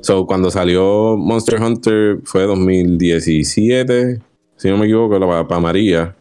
[0.01, 4.19] So, cuando salió Monster Hunter fue 2017,
[4.55, 6.15] si no me equivoco, para María.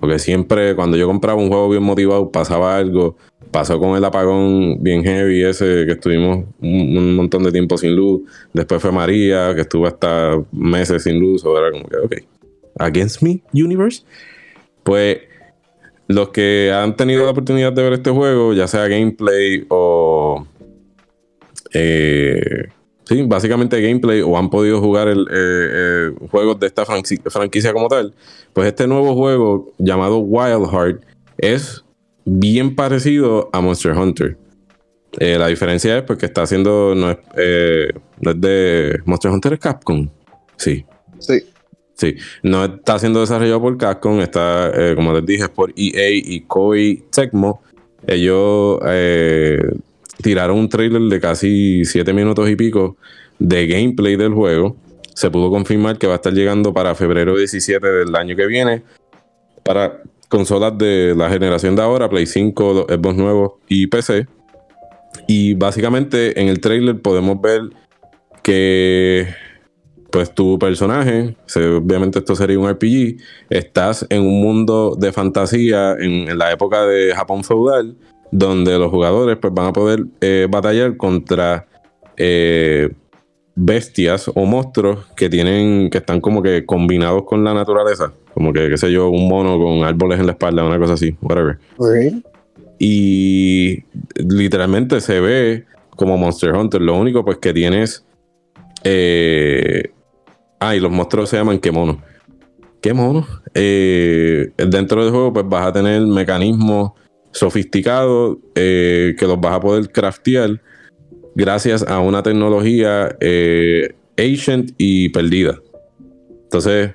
[0.00, 3.16] Porque siempre cuando yo compraba un juego bien motivado pasaba algo.
[3.50, 7.96] Pasó con el apagón bien heavy ese que estuvimos un, un montón de tiempo sin
[7.96, 8.22] luz.
[8.52, 11.44] Después fue María, que estuvo hasta meses sin luz.
[11.44, 12.14] O era como que, ok,
[12.78, 14.04] against me, universe.
[14.84, 15.18] Pues
[16.06, 20.46] los que han tenido la oportunidad de ver este juego, ya sea gameplay o...
[21.72, 22.68] eh,
[23.08, 27.72] sí, básicamente gameplay o han podido jugar el, eh, eh, juegos de esta franqui- franquicia
[27.72, 28.14] como tal,
[28.52, 31.02] pues este nuevo juego llamado Wild Heart
[31.38, 31.84] es
[32.24, 34.36] bien parecido a Monster Hunter.
[35.18, 40.08] Eh, la diferencia es porque está haciendo, no es, de Monster Hunter es Capcom.
[40.56, 40.84] Sí,
[41.18, 41.40] Sí.
[41.94, 47.02] Sí, no está siendo desarrollado por Capcom, está, como les dije, por EA y Koei
[47.10, 47.60] Tecmo.
[48.06, 49.58] Ellos eh,
[50.22, 52.96] tiraron un trailer de casi 7 minutos y pico
[53.38, 54.76] de gameplay del juego.
[55.14, 58.82] Se pudo confirmar que va a estar llegando para febrero 17 del año que viene
[59.64, 64.26] para consolas de la generación de ahora, Play 5, los Xbox nuevos y PC.
[65.26, 67.62] Y básicamente en el trailer podemos ver
[68.42, 69.28] que
[70.10, 76.38] pues tu personaje, obviamente esto sería un RPG, estás en un mundo de fantasía en
[76.38, 77.94] la época de Japón feudal,
[78.30, 81.66] donde los jugadores pues van a poder eh, batallar contra
[82.16, 82.90] eh,
[83.54, 88.68] bestias o monstruos que tienen, que están como que combinados con la naturaleza, como que,
[88.68, 91.58] qué sé yo, un mono con árboles en la espalda, una cosa así, whatever
[92.78, 93.84] y
[94.16, 96.80] literalmente se ve como Monster Hunter.
[96.80, 98.04] Lo único pues que tienes...
[98.84, 99.90] Eh,
[100.60, 102.00] ah, y los monstruos se llaman qué mono.
[102.80, 103.26] ¿Qué mono?
[103.54, 106.92] Eh, dentro del juego pues vas a tener mecanismos
[107.38, 110.60] sofisticados eh, que los vas a poder craftear
[111.34, 115.58] gracias a una tecnología eh, ancient y perdida.
[116.44, 116.92] Entonces,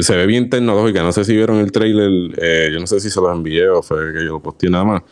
[0.00, 1.02] se ve bien tecnológica.
[1.02, 2.10] No sé si vieron el trailer.
[2.40, 4.84] eh, yo no sé si se los envié o fue que yo lo posteé nada
[4.84, 5.02] más.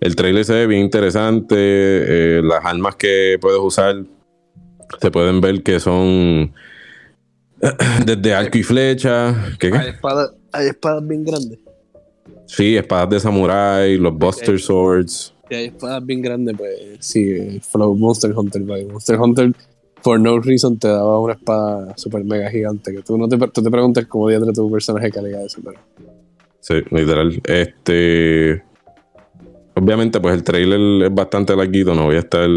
[0.00, 2.40] El trailer se ve bien interesante.
[2.42, 4.02] las armas que puedes usar
[5.00, 6.52] se pueden ver que son
[8.06, 9.34] desde arco y flecha.
[9.60, 11.58] Hay espadas, hay espadas bien grandes.
[12.50, 15.32] Sí, espadas de samurai, los Buster Swords.
[15.48, 18.62] Si hay espadas bien grandes, pues sí, Flow Monster Hunter.
[18.62, 18.86] vaya.
[18.92, 19.52] Monster Hunter,
[20.02, 22.92] for no reason, te daba una espada super mega gigante.
[22.92, 25.78] Que tú no te, tú te preguntas cómo diatre tu personaje calidad eso, pero.
[26.58, 27.40] Sí, literal.
[27.44, 28.64] Este.
[29.74, 31.94] Obviamente, pues el trailer es bastante larguito.
[31.94, 32.48] No voy a estar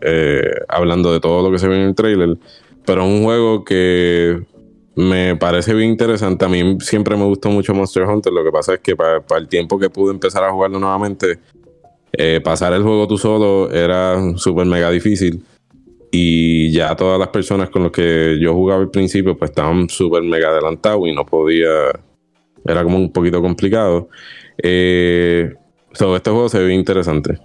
[0.00, 2.38] eh, hablando de todo lo que se ve en el trailer.
[2.86, 4.42] Pero es un juego que
[4.94, 6.44] me parece bien interesante.
[6.44, 8.32] A mí siempre me gustó mucho Monster Hunter.
[8.32, 11.38] Lo que pasa es que para, el tiempo que pude empezar a jugarlo nuevamente,
[12.12, 15.42] eh, pasar el juego tú solo era súper mega difícil.
[16.10, 20.22] Y ya todas las personas con las que yo jugaba al principio, pues estaban súper
[20.22, 21.68] mega adelantados y no podía
[22.64, 24.08] era como un poquito complicado.
[24.62, 25.54] Eh,
[25.92, 27.38] sobre este juego se ve interesante.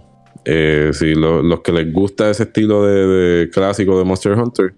[0.44, 4.74] Eh, si los que les gusta ese estilo de, clásico de Monster Hunter,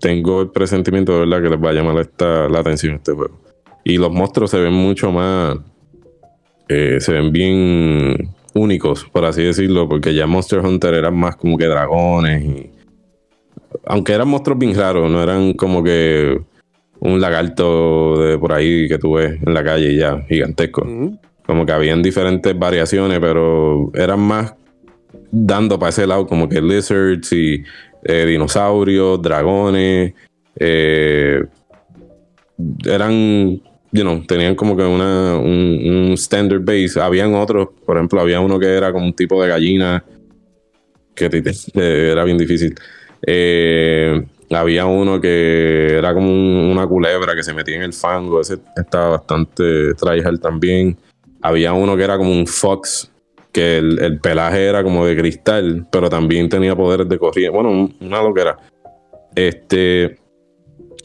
[0.00, 3.38] tengo el presentimiento de verdad que les va a llamar esta, la atención este juego.
[3.84, 5.56] Y los monstruos se ven mucho más.
[6.68, 11.56] Eh, se ven bien únicos, por así decirlo, porque ya Monster Hunter eran más como
[11.56, 12.70] que dragones y.
[13.84, 16.40] Aunque eran monstruos bien raros, no eran como que
[17.00, 20.86] un lagarto de por ahí que tú ves en la calle ya, gigantesco.
[21.46, 24.54] Como que habían diferentes variaciones, pero eran más
[25.30, 27.62] dando para ese lado, como que lizards y
[28.04, 30.14] eh, dinosaurios, dragones.
[30.56, 31.44] Eh,
[32.86, 33.60] eran,
[33.92, 37.00] you tenían como que una, un, standard base.
[37.00, 40.04] Habían otros, por ejemplo, había uno que era como un tipo de gallina,
[41.14, 41.30] que
[41.74, 42.74] era bien difícil.
[43.26, 46.30] Eh, había uno que era como
[46.70, 50.96] una culebra que se metía en el fango, ese estaba bastante tryhard también.
[51.42, 53.10] Había uno que era como un fox,
[53.52, 57.56] que el, pelaje era como de cristal, pero también tenía poderes de corriente.
[57.56, 58.56] Bueno, una loquera.
[59.34, 60.18] Este.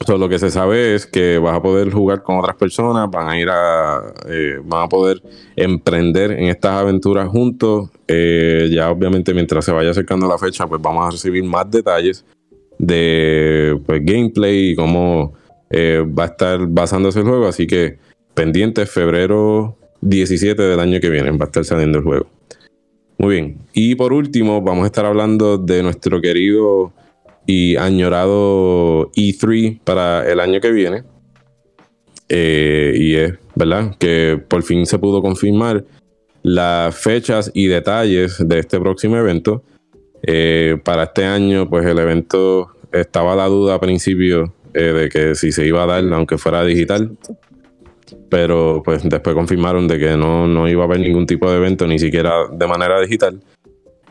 [0.08, 3.38] lo que se sabe es que vas a poder jugar con otras personas, van a
[3.38, 4.12] ir a.
[4.28, 5.22] Eh, van a poder
[5.56, 7.90] emprender en estas aventuras juntos.
[8.08, 12.24] Eh, ya, obviamente, mientras se vaya acercando la fecha, pues vamos a recibir más detalles
[12.78, 15.34] de pues, gameplay y cómo
[15.70, 17.46] eh, va a estar basándose el juego.
[17.46, 17.98] Así que
[18.34, 22.26] pendiente febrero 17 del año que viene va a estar saliendo el juego.
[23.18, 23.58] Muy bien.
[23.72, 26.92] Y por último, vamos a estar hablando de nuestro querido
[27.46, 31.04] y añorado E3 para el año que viene.
[32.28, 33.96] Eh, y es, ¿verdad?
[33.98, 35.84] Que por fin se pudo confirmar
[36.42, 39.62] las fechas y detalles de este próximo evento.
[40.22, 45.34] Eh, para este año, pues el evento estaba la duda a principio eh, de que
[45.34, 47.16] si se iba a dar, aunque fuera digital
[48.28, 51.86] pero pues después confirmaron de que no, no iba a haber ningún tipo de evento,
[51.86, 53.40] ni siquiera de manera digital.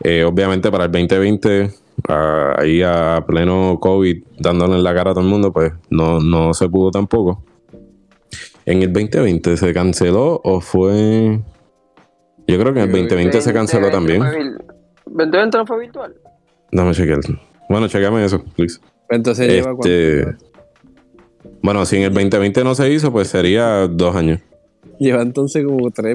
[0.02, 1.70] Eh, obviamente para el 2020,
[2.08, 6.68] ahí a pleno COVID, dándole la cara a todo el mundo, pues no, no se
[6.68, 7.44] pudo tampoco.
[8.66, 11.40] En el 2020 se canceló o fue...
[12.46, 14.22] Yo creo que en el 2020 se canceló también.
[15.06, 16.14] ¿2020 no fue virtual?
[16.72, 17.20] Dame chequear.
[17.68, 18.80] Bueno, chequeame eso, please.
[19.08, 20.36] Entonces lleva este,
[21.64, 24.38] bueno, si en el 2020 no se hizo, pues sería dos años.
[24.98, 26.14] Lleva entonces como tres,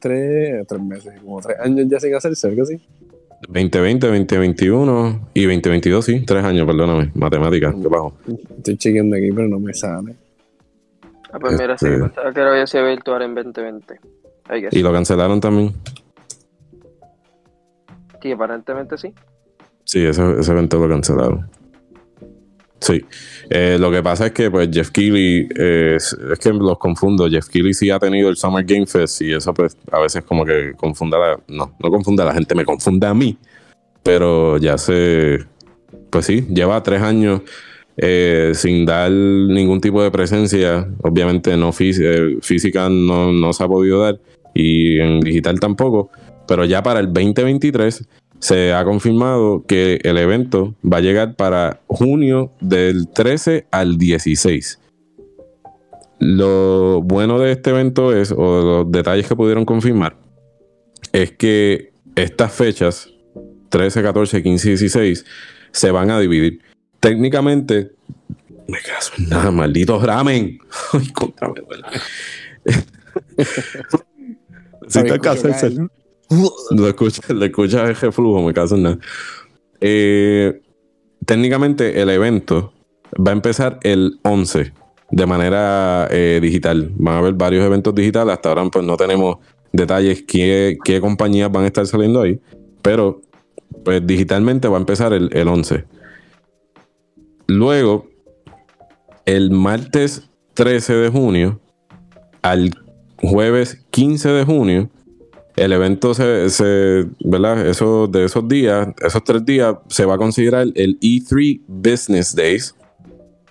[0.00, 2.80] tres, tres meses, como tres años ya sin hacerse, ¿algo así?
[3.48, 8.12] 2020, 2021 y 2022, sí, tres años, perdóname, matemáticas, qué bajo.
[8.56, 10.16] Estoy chequeando aquí, pero no me sale.
[11.30, 14.00] Ah, pues mira, sí, este pensaba que había sido virtual en 2020.
[14.72, 15.74] Y lo cancelaron también.
[18.20, 19.14] Sí, aparentemente sí.
[19.84, 21.48] Sí, ese, ese evento lo cancelaron.
[22.80, 23.04] Sí.
[23.50, 27.48] Eh, lo que pasa es que pues Jeff Keighley, eh, es, que los confundo, Jeff
[27.48, 30.74] Keighley sí ha tenido el Summer Game Fest y eso pues a veces como que
[30.76, 33.36] confunda la, no, no confunda a la gente, me confunde a mí,
[34.02, 35.38] pero ya se,
[36.10, 37.42] pues sí, lleva tres años
[37.96, 44.02] eh, sin dar ningún tipo de presencia, obviamente no física no, no se ha podido
[44.02, 44.20] dar
[44.54, 46.10] y en digital tampoco,
[46.46, 48.06] pero ya para el 2023
[48.40, 54.78] se ha confirmado que el evento va a llegar para junio del 13 al 16.
[56.20, 60.16] Lo bueno de este evento es, o los detalles que pudieron confirmar,
[61.12, 63.10] es que estas fechas,
[63.68, 65.24] 13, 14, 15 y 16,
[65.70, 66.60] se van a dividir.
[67.00, 67.92] Técnicamente,
[68.66, 70.58] me caso en nada, maldito ramen.
[70.92, 71.54] Ay, contra me
[74.88, 75.18] si te
[76.70, 78.98] lo escucha, le escucha el flujo, me caso nada.
[79.80, 80.60] Eh,
[81.24, 82.72] técnicamente el evento
[83.14, 84.72] va a empezar el 11
[85.10, 86.90] de manera eh, digital.
[86.96, 88.34] Van a haber varios eventos digitales.
[88.34, 89.36] Hasta ahora pues no tenemos
[89.72, 92.40] detalles qué, qué compañías van a estar saliendo ahí.
[92.82, 93.20] Pero
[93.84, 95.84] pues digitalmente va a empezar el, el 11.
[97.46, 98.06] Luego,
[99.24, 101.60] el martes 13 de junio
[102.42, 102.70] al
[103.22, 104.90] jueves 15 de junio
[105.58, 107.66] el evento se, ¿verdad?
[107.66, 112.74] Eso, de esos días, esos tres días, se va a considerar el E3 Business Days,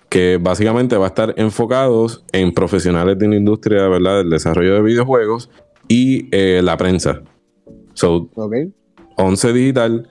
[0.08, 4.18] que básicamente va a estar enfocados en profesionales de la industria, ¿verdad?
[4.18, 5.50] Del desarrollo de videojuegos
[5.86, 7.22] y eh, la prensa.
[7.94, 8.30] So,
[9.16, 10.08] 11 digital,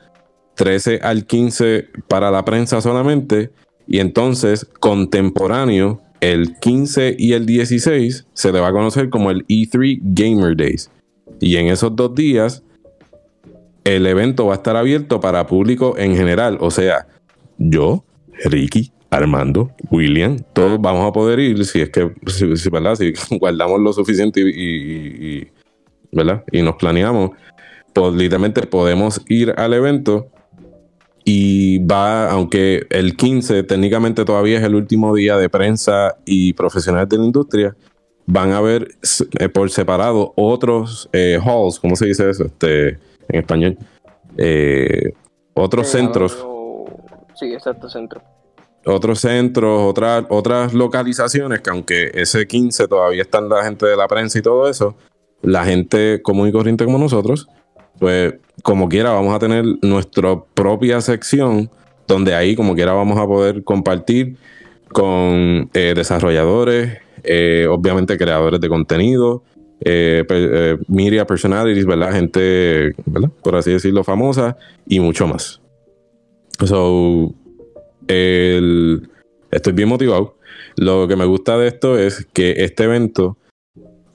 [0.56, 3.52] 13 al 15 para la prensa solamente,
[3.88, 9.46] y entonces contemporáneo, el 15 y el 16 se le va a conocer como el
[9.48, 10.92] E3 Gamer Days.
[11.40, 12.64] Y en esos dos días,
[13.84, 16.58] el evento va a estar abierto para público en general.
[16.60, 17.08] O sea,
[17.58, 18.04] yo,
[18.46, 22.96] Ricky, Armando, William, todos vamos a poder ir si es que, si, ¿verdad?
[22.96, 25.48] Si guardamos lo suficiente y,
[26.12, 26.44] ¿verdad?
[26.52, 27.32] Y nos planeamos,
[27.94, 30.28] pues literalmente podemos ir al evento
[31.24, 37.10] y va, aunque el 15 técnicamente todavía es el último día de prensa y profesionales
[37.10, 37.76] de la industria,
[38.28, 38.90] van a haber
[39.40, 43.00] eh, por separado otros eh, halls, ¿cómo se dice eso este,
[43.30, 43.78] en español?
[44.38, 45.14] Eh,
[45.56, 46.46] otros centros.
[47.36, 48.22] Sí, exacto, centro
[48.88, 54.08] otros centros, otras, otras localizaciones que aunque ese 15 todavía están la gente de la
[54.08, 54.96] prensa y todo eso,
[55.42, 57.48] la gente común y corriente como nosotros,
[58.00, 61.70] pues como quiera vamos a tener nuestra propia sección
[62.08, 64.38] donde ahí como quiera vamos a poder compartir
[64.92, 69.44] con eh, desarrolladores, eh, obviamente creadores de contenido,
[69.82, 70.26] eh,
[70.88, 72.14] media personalities, ¿verdad?
[72.14, 73.30] Gente, ¿verdad?
[73.44, 74.58] Por así decirlo, famosa
[74.88, 75.62] y mucho más.
[76.66, 77.34] So,
[78.08, 80.38] estoy bien motivado.
[80.78, 83.38] Lo que me gusta de esto es que este evento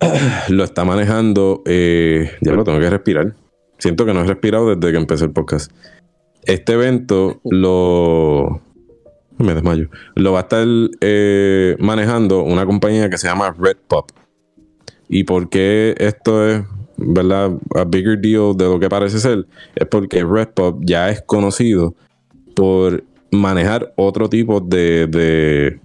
[0.49, 1.63] lo está manejando.
[1.67, 3.35] Eh, ya lo tengo que respirar.
[3.79, 5.73] Siento que no he respirado desde que empecé el podcast.
[6.45, 8.61] Este evento lo.
[9.43, 9.89] Me desmayo.
[10.15, 10.67] Lo va a estar
[11.01, 14.11] eh, manejando una compañía que se llama Red Pop.
[15.09, 16.63] ¿Y por qué esto es,
[16.97, 19.47] verdad, a bigger deal de lo que parece ser?
[19.75, 21.95] Es porque Red Pop ya es conocido
[22.55, 25.81] por manejar otro tipo de, de,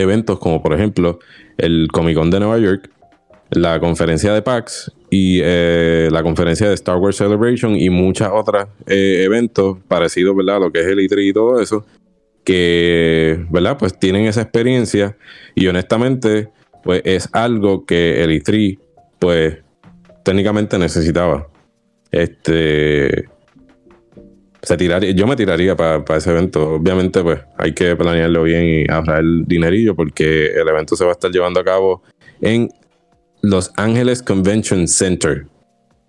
[0.00, 1.18] eventos, como por ejemplo
[1.56, 2.90] el Comic Con de Nueva York,
[3.50, 8.68] la conferencia de PAX y eh, la conferencia de Star Wars Celebration y muchas otras
[8.86, 10.60] eh, eventos parecidos, ¿verdad?
[10.60, 11.84] Lo que es el E3 y todo eso,
[12.44, 13.76] que, ¿verdad?
[13.78, 15.16] Pues tienen esa experiencia
[15.54, 16.50] y honestamente,
[16.82, 18.78] pues es algo que el E3,
[19.18, 19.58] pues
[20.24, 21.48] técnicamente necesitaba.
[22.10, 23.26] Este,
[24.62, 26.74] se tiraría, yo me tiraría para ese evento.
[26.74, 31.10] Obviamente, pues hay que planearlo bien y ahorrar el dinerillo porque el evento se va
[31.10, 32.02] a estar llevando a cabo
[32.40, 32.68] en
[33.40, 35.46] Los Ángeles Convention Center.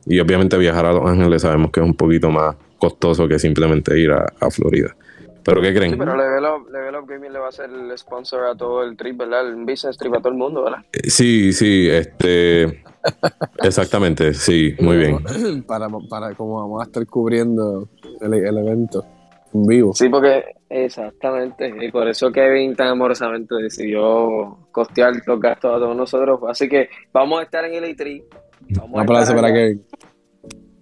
[0.05, 3.97] Y obviamente viajar a Los Ángeles sabemos que es un poquito más costoso que simplemente
[3.97, 4.95] ir a, Florida.
[5.43, 5.91] ¿Pero qué creen?
[5.91, 8.83] Sí, pero Level Up, Level Up Gaming le va a ser el sponsor a todo
[8.83, 9.47] el trip, ¿verdad?
[9.47, 10.79] El business trip a todo el mundo, ¿verdad?
[10.93, 12.83] Eh, sí, sí, este...
[13.63, 15.17] exactamente, sí, muy bien.
[15.67, 17.89] Para, para como vamos a estar cubriendo
[18.21, 19.05] el, evento
[19.53, 19.93] en vivo.
[19.93, 25.95] Sí, porque exactamente, y por eso Kevin tan amorosamente decidió costear los gastos a todos
[25.95, 26.39] nosotros.
[26.47, 28.23] Así que vamos a estar en el E3.
[28.69, 29.85] Vamos a para Kevin.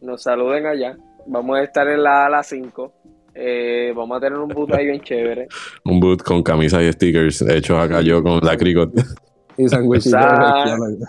[0.01, 0.97] Nos saluden allá.
[1.27, 2.93] Vamos a estar en la ala 5.
[3.33, 5.47] Eh, vamos a tener un boot ahí bien chévere.
[5.85, 8.91] un boot con camisas y stickers hechos acá yo con la Cricot.
[9.57, 10.21] y sandwichitos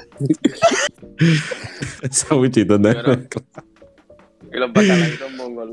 [2.11, 3.29] Sandwichitos de
[4.53, 5.69] Y los bacalaitos mongos,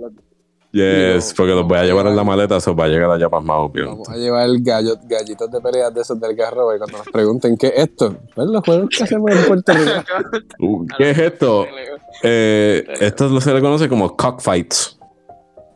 [0.71, 3.61] Yes, porque los voy a llevar en la maleta, eso va a llegar allá pasmado,
[3.61, 3.87] obvio.
[3.87, 7.57] Vamos a llevar gallo, gallitos de peleas de esos del carro, y cuando nos pregunten
[7.57, 9.91] qué es esto, pues los juegos que hacemos en Puerto Rico.
[10.59, 11.65] Uh, ¿Qué es esto?
[12.21, 14.98] Eh, esto se le conoce como cockfights.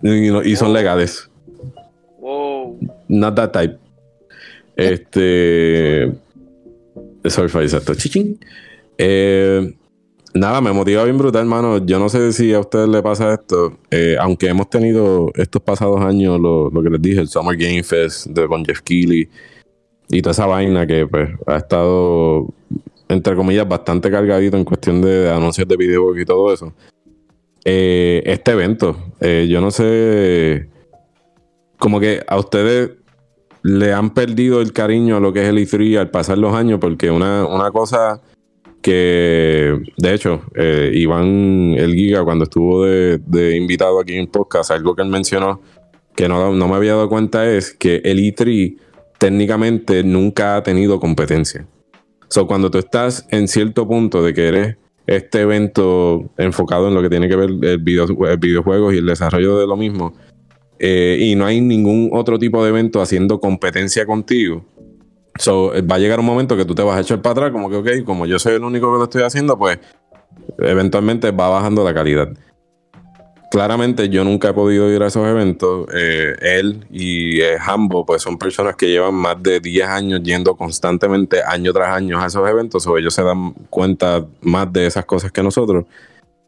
[0.03, 1.29] Y, y son legales.
[2.19, 2.77] Wow.
[3.07, 3.79] Not that type.
[4.75, 6.11] Este.
[7.25, 7.95] Sorry for exacto.
[7.95, 8.39] Chichín.
[8.97, 9.73] Eh,
[10.35, 11.85] Nada, me motiva bien brutal, hermano.
[11.85, 13.77] Yo no sé si a ustedes les pasa esto.
[13.91, 18.27] Eh, aunque hemos tenido estos pasados años, lo, que les dije, el Summer Game Fest
[18.27, 19.29] de, con Jeff Keighley
[20.09, 22.47] y toda esa vaina que pues ha estado,
[23.09, 26.73] entre comillas, bastante cargadito en cuestión de, anuncios de videojuegos y todo eso.
[27.65, 30.69] Eh, este evento, eh, yo no sé,
[31.77, 32.91] como que a ustedes
[33.61, 36.79] le han perdido el cariño a lo que es el E3 al pasar los años,
[36.81, 38.21] porque una, una cosa
[38.83, 44.93] que de hecho, eh, Iván El Giga, cuando estuvo de, invitado aquí en podcast, algo
[44.95, 45.61] que él mencionó
[46.15, 48.77] que no, me había dado cuenta es que el E3
[49.17, 51.65] técnicamente nunca ha tenido competencia.
[52.27, 57.01] So, cuando tú estás en cierto punto de que eres este evento enfocado en lo
[57.01, 60.13] que tiene que ver el, el videojuegos y el desarrollo de lo mismo,
[60.79, 64.65] eh, y no hay ningún otro tipo de evento haciendo competencia contigo,
[65.39, 67.69] So, va a llegar un momento que tú te vas a echar para atrás, como
[67.69, 69.79] que, ok, como yo soy el único que lo estoy haciendo, pues
[70.59, 72.29] eventualmente va bajando la calidad.
[73.53, 75.85] Claramente yo nunca he podido ir a esos eventos.
[75.93, 80.55] Eh, él y eh, Hambo, pues son personas que llevan más de 10 años yendo
[80.55, 85.05] constantemente, año tras año, a esos eventos, o ellos se dan cuenta más de esas
[85.05, 85.85] cosas que nosotros.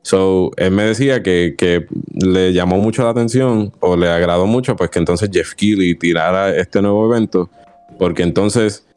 [0.01, 4.75] So, él me decía que, que, le llamó mucho la atención o le agradó mucho,
[4.75, 7.51] pues que entonces Jeff Keighley tirara este nuevo evento
[7.99, 8.87] porque entonces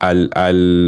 [0.00, 0.28] al,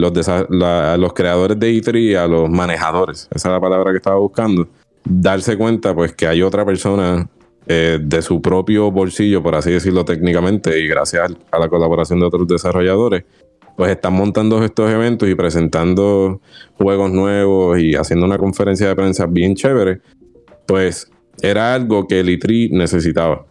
[0.01, 4.17] los, a los creadores de E3, a los manejadores, esa es la palabra que estaba
[4.17, 4.67] buscando,
[5.05, 7.29] darse cuenta pues que hay otra persona
[7.67, 12.27] eh, de su propio bolsillo, por así decirlo técnicamente, y gracias a la colaboración de
[12.27, 13.25] otros desarrolladores,
[13.77, 16.41] pues están montando estos eventos y presentando
[16.75, 20.01] juegos nuevos y haciendo una conferencia de prensa bien chévere,
[20.67, 21.11] pues
[21.43, 23.47] era algo que el E3 necesitaba.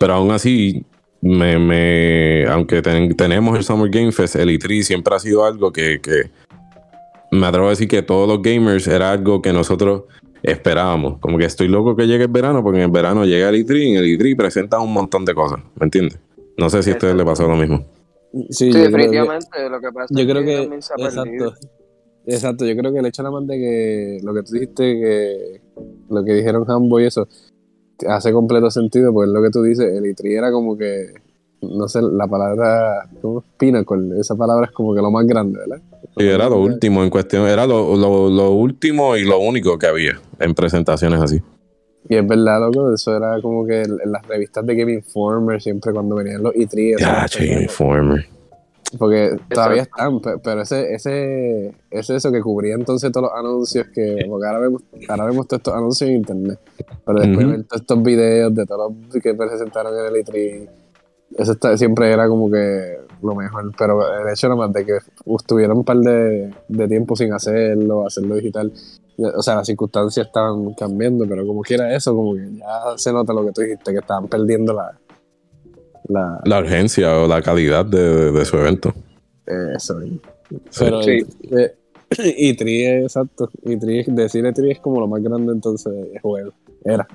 [0.00, 0.84] Pero aún así,
[1.20, 6.30] me, aunque tenemos el Summer Game Fest, el E3 siempre ha sido algo que, que
[7.30, 10.04] me atrevo a decir que todos los gamers era algo que nosotros
[10.44, 11.18] esperábamos.
[11.18, 13.82] Como que estoy loco que llegue el verano, porque en el verano llega el E3
[13.82, 16.18] y en el E3 presenta un montón de cosas, ¿me entiendes?
[16.56, 17.84] No sé si a ustedes les pasó lo mismo.
[18.50, 19.68] Sí, definitivamente.
[19.70, 21.54] lo que pasa yo creo que, exacto,
[22.26, 25.60] exacto, yo creo que el hecho nada más de que lo que tú dijiste, que
[26.10, 27.26] lo que dijeron Hambo y eso,
[28.06, 31.14] hace completo sentido, porque lo que tú dices, el E3 era como que
[31.60, 33.44] no sé, la palabra, ¿cómo?
[33.58, 35.82] Pinnacle, esa palabra es como que lo más grande, ¿verdad?
[36.16, 40.20] Y era lo último en cuestión, era lo, lo, último y lo único que había
[40.38, 41.42] en presentaciones así.
[42.08, 45.92] Y es verdad, loco, eso era como que en las revistas de Game Informer, siempre
[45.92, 47.00] cuando venían los E3.
[47.00, 48.26] Ya, Game Informer.
[48.98, 54.24] Porque todavía están, pero ese, ese, es eso que cubría entonces todos los anuncios que,
[54.28, 56.60] porque ahora vemos, ahora vemos todos estos anuncios en internet,
[57.04, 60.68] pero después ver todos estos videos de todos los que presentaron en el E3
[61.36, 64.98] eso siempre era como que lo mejor, pero el hecho nomás de que
[65.36, 66.52] estuvieran un par de,
[66.88, 68.72] tiempo sin hacerlo, hacerlo digital,
[69.36, 73.32] o sea, las circunstancias estaban cambiando, pero como quiera eso, como que ya se nota
[73.32, 74.98] lo que tú dijiste, que estaban perdiendo la...
[76.06, 78.92] La, urgencia o la calidad de, su evento.
[79.46, 79.98] Eso.
[80.78, 81.24] Pero sí.
[82.36, 83.48] y Tri, exacto.
[83.62, 86.52] Y Tri, decir Tri es como lo más grande entonces es juego.
[86.84, 87.06] Era.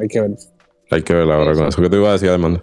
[0.00, 0.36] Hay que ver.
[0.90, 1.80] Hay que ver ahora con eso.
[1.80, 2.62] ¿Qué te iba a decir, Armando?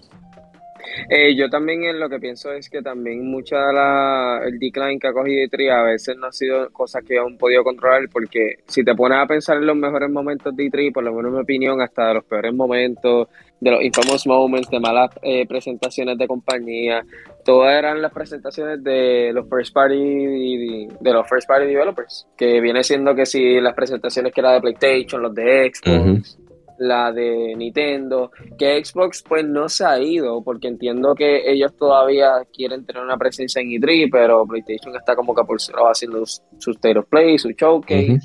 [1.09, 5.13] Eh, yo también lo que pienso es que también mucha la, el decline que ha
[5.13, 8.95] cogido E3 a veces no ha sido cosas que han podido controlar porque si te
[8.95, 11.81] pones a pensar en los mejores momentos de E3, por lo menos en mi opinión,
[11.81, 13.27] hasta de los peores momentos,
[13.59, 17.05] de los infamous moments, de malas eh, presentaciones de compañía,
[17.45, 22.83] todas eran las presentaciones de los first party de los first party developers, que viene
[22.83, 26.37] siendo que si las presentaciones que era de PlayStation, los de Xbox,
[26.77, 32.31] la de Nintendo, que Xbox pues no se ha ido, porque entiendo que ellos todavía
[32.53, 35.57] quieren tener una presencia en E3, pero PlayStation está como que por
[35.89, 38.19] haciendo su State of Play, su showcase.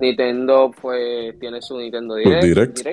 [0.00, 2.86] Nintendo pues tiene su Nintendo Direct.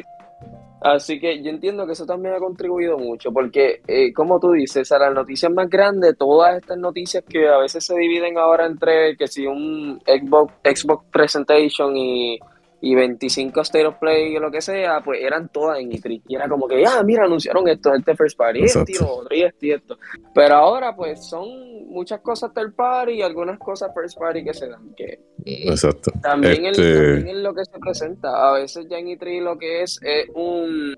[0.84, 4.92] Así que yo entiendo que eso también ha contribuido mucho, porque eh, como tú dices,
[4.92, 9.16] a las noticias más grandes, todas estas noticias que a veces se dividen ahora entre
[9.16, 12.38] que si un Xbox, Xbox Presentation y
[12.86, 16.22] y 25 State of Play o lo que sea, pues eran todas en E3.
[16.28, 19.44] Y era como que, ah, mira, anunciaron esto, este First Party, este y otro, y
[19.44, 19.98] este y esto.
[20.36, 21.48] Pero ahora, pues son
[21.88, 24.94] muchas cosas third party y algunas cosas First Party que se dan.
[24.98, 26.12] Que, Exacto.
[26.22, 27.14] También, este...
[27.16, 28.50] también lo que se presenta.
[28.50, 30.94] A veces ya en E3 lo que es es un.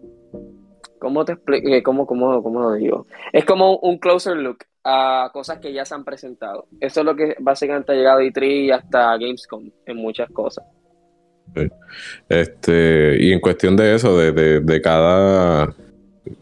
[0.99, 1.69] ¿Cómo te explico?
[1.69, 3.05] Eh, ¿Cómo, cómo, ¿Cómo lo digo?
[3.31, 6.65] Es como un closer look a cosas que ya se han presentado.
[6.79, 10.65] Eso es lo que básicamente ha llegado a E3 y hasta Gamescom en muchas cosas.
[12.29, 15.73] Este, y en cuestión de eso, de, cada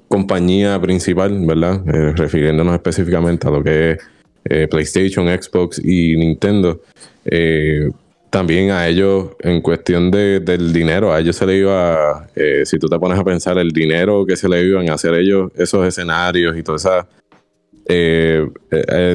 [0.07, 1.81] compañía principal, ¿verdad?
[1.87, 3.99] Eh, refiriéndonos específicamente a lo que es
[4.45, 6.81] eh, PlayStation, Xbox y Nintendo.
[7.25, 7.89] Eh,
[8.29, 12.27] también a ellos, en cuestión del dinero, a ellos se le iba,
[12.65, 15.51] si tú te pones a pensar, el dinero que se le iban a hacer ellos,
[15.55, 17.05] esos escenarios y todas esas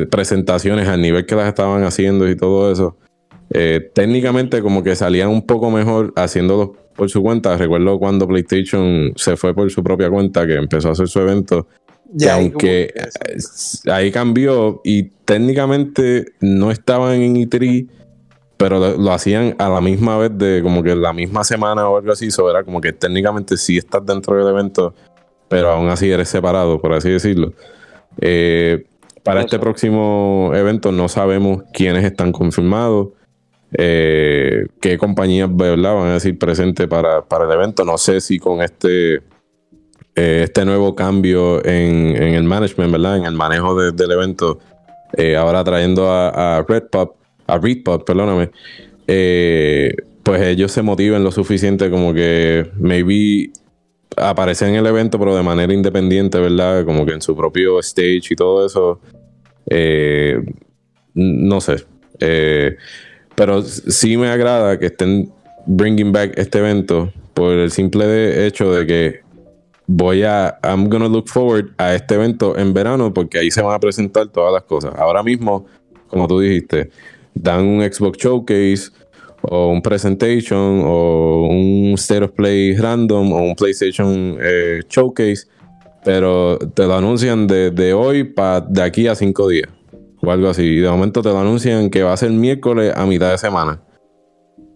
[0.08, 2.96] presentaciones al nivel que las estaban haciendo y todo eso,
[3.50, 7.56] eh, técnicamente como que salían un poco mejor haciéndolo por su cuenta.
[7.56, 11.66] Recuerdo cuando PlayStation se fue por su propia cuenta, que empezó a hacer su evento.
[12.10, 17.86] Ya, aunque eh, ahí cambió y técnicamente no estaban en E3,
[18.56, 22.12] pero lo, hacían a la misma vez de como que la misma semana o algo
[22.12, 22.26] así.
[22.26, 24.94] Eso era como que técnicamente sí estás dentro del evento,
[25.48, 27.52] pero aún así eres separado, por así decirlo.
[28.20, 28.86] Eh,
[29.22, 33.08] para este próximo evento no sabemos quiénes están confirmados
[33.72, 37.84] eh, qué compañías van a decir presente para, el evento.
[37.84, 39.16] No sé si con este,
[40.14, 43.18] eh, este nuevo cambio en, el management, ¿verdad?
[43.18, 44.58] En el manejo del evento,
[45.16, 47.16] eh, ahora trayendo a, Red Pop,
[47.46, 48.50] a Red Pop, perdóname,
[49.06, 53.50] eh, pues ellos se motiven lo suficiente como que maybe
[54.16, 56.84] aparecen en el evento, pero de manera independiente, ¿verdad?
[56.84, 59.00] Como que en su propio stage y todo eso.
[61.14, 61.76] no sé.
[62.20, 62.76] Eh,
[63.38, 65.32] pero sí me agrada que estén
[65.64, 69.20] bringing back este evento por el simple hecho de que
[69.86, 73.76] voy a, I'm gonna look forward a este evento en verano porque ahí se van
[73.76, 74.92] a presentar todas las cosas.
[74.96, 75.66] Ahora mismo,
[76.08, 76.90] como tú dijiste,
[77.32, 78.90] dan un Xbox Showcase
[79.42, 85.46] o un presentation o un state of play random o un PlayStation eh, showcase,
[86.04, 89.77] pero te lo anuncian de, hoy para de aquí a cinco días
[90.28, 90.62] o algo así.
[90.62, 93.82] Y de momento te lo anuncian que va a ser miércoles a mitad de semana.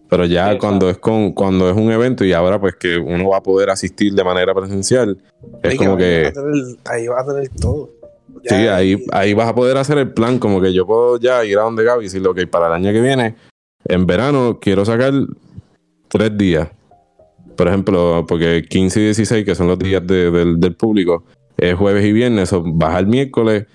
[0.09, 3.37] Pero ya cuando es con cuando es un evento y ahora pues que uno va
[3.37, 5.17] a poder asistir de manera presencial,
[5.63, 6.31] es como que
[6.85, 7.89] ahí vas a tener todo.
[8.43, 11.57] sí, ahí, ahí vas a poder hacer el plan, como que yo puedo ya ir
[11.57, 13.35] a donde Gaby y decirle, ok, para el año que viene
[13.85, 15.13] en verano quiero sacar
[16.07, 16.69] tres días.
[17.55, 21.23] Por ejemplo, porque 15 y 16, que son los días del público,
[21.57, 23.65] es jueves y viernes, o baja el miércoles,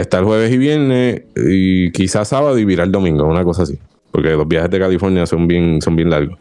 [0.00, 3.78] está el jueves y viernes, y quizás sábado y virar el domingo, una cosa así.
[4.10, 6.38] Porque los viajes de California son bien, son bien largos.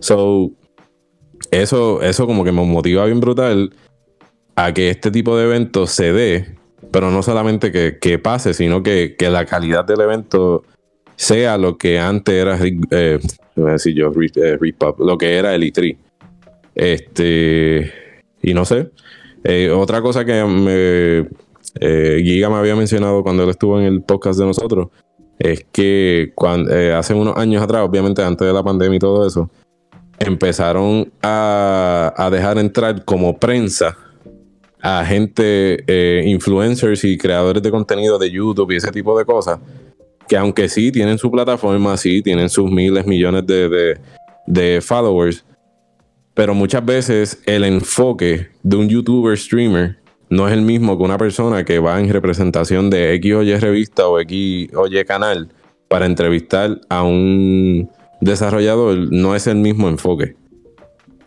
[0.00, 0.50] So,
[1.50, 3.72] eso, eso como que me motiva bien brutal
[4.56, 6.56] a que este tipo de eventos se dé,
[6.90, 10.64] pero no solamente que, pase, sino que, que la calidad del evento
[11.16, 12.58] sea lo que antes era,
[12.90, 13.18] eh,
[13.94, 14.58] yo, eh,
[14.98, 15.96] lo que era el E3.
[16.74, 17.92] Este,
[18.42, 18.90] y no sé.
[19.44, 21.28] Eh, otra cosa que me,
[21.78, 24.88] eh, Giga me había mencionado cuando él estuvo en el podcast de nosotros
[25.38, 29.50] es que cuando, hace unos años atrás, obviamente antes de la pandemia y todo eso,
[30.18, 33.96] empezaron a, a dejar entrar como prensa
[34.82, 39.60] a gente, influencers y creadores de contenido de YouTube y ese tipo de cosas
[40.30, 45.44] que aunque sí tienen su plataforma, sí tienen sus miles, millones de, followers,
[46.34, 49.98] pero muchas veces el enfoque de un youtuber streamer
[50.30, 53.54] no es el mismo que una persona que va en representación de X o Y
[53.56, 55.48] revista o X o Y canal
[55.88, 60.36] para entrevistar a un desarrollador, no es el mismo enfoque.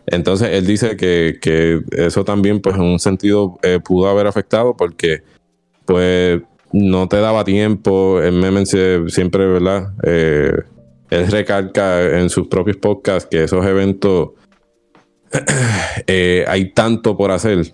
[0.06, 5.22] Entonces él dice que, eso también, pues en un sentido, eh, pudo haber afectado porque,
[5.84, 6.40] pues,
[6.72, 8.20] no te daba tiempo.
[8.20, 9.92] El meme siempre, ¿verdad?
[10.02, 10.52] Eh,
[11.10, 14.30] él recalca en sus propios podcasts que esos eventos
[16.06, 17.72] eh, hay tanto por hacer.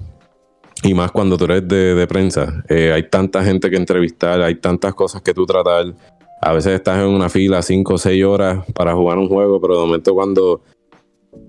[0.82, 2.62] Y más cuando tú eres de, prensa.
[2.68, 5.94] Eh, hay tanta gente que entrevistar, hay tantas cosas que tú tratar.
[6.40, 9.74] A veces estás en una fila 5 o 6 horas para jugar un juego, pero
[9.74, 10.62] de momento cuando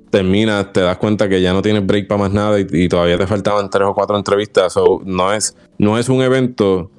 [0.10, 3.26] terminas te das cuenta que ya no tienes break para más nada y, todavía te
[3.26, 4.76] faltaban 3 o 4 entrevistas.
[5.06, 6.92] no, es, no es un evento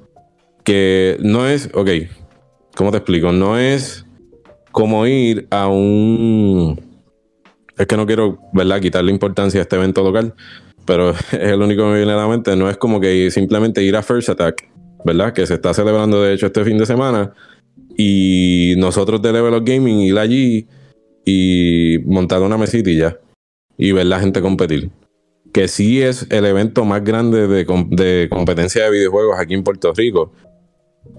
[0.63, 1.89] que no es, ok,
[2.75, 3.31] ¿cómo te explico?
[3.31, 4.05] No es
[4.71, 6.79] como ir a un...
[7.77, 10.35] Es que no quiero, ¿verdad?, quitarle importancia a este evento local,
[10.85, 12.55] pero es el único que me viene a la mente.
[12.55, 14.69] No es como que simplemente ir a First Attack,
[15.05, 15.33] ¿verdad?
[15.33, 17.33] Que se está celebrando de hecho este fin de semana.
[17.97, 20.67] Y nosotros de Level Gaming ir allí
[21.25, 23.17] y montar una mesita y ya.
[23.77, 24.89] Y ver la gente competir.
[25.53, 30.31] Que sí es el evento más grande de, competencia de videojuegos aquí en Puerto Rico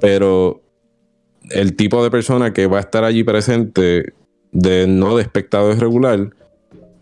[0.00, 0.62] pero
[1.50, 4.14] el tipo de persona que va a estar allí presente,
[4.52, 6.30] de no de espectadores regular,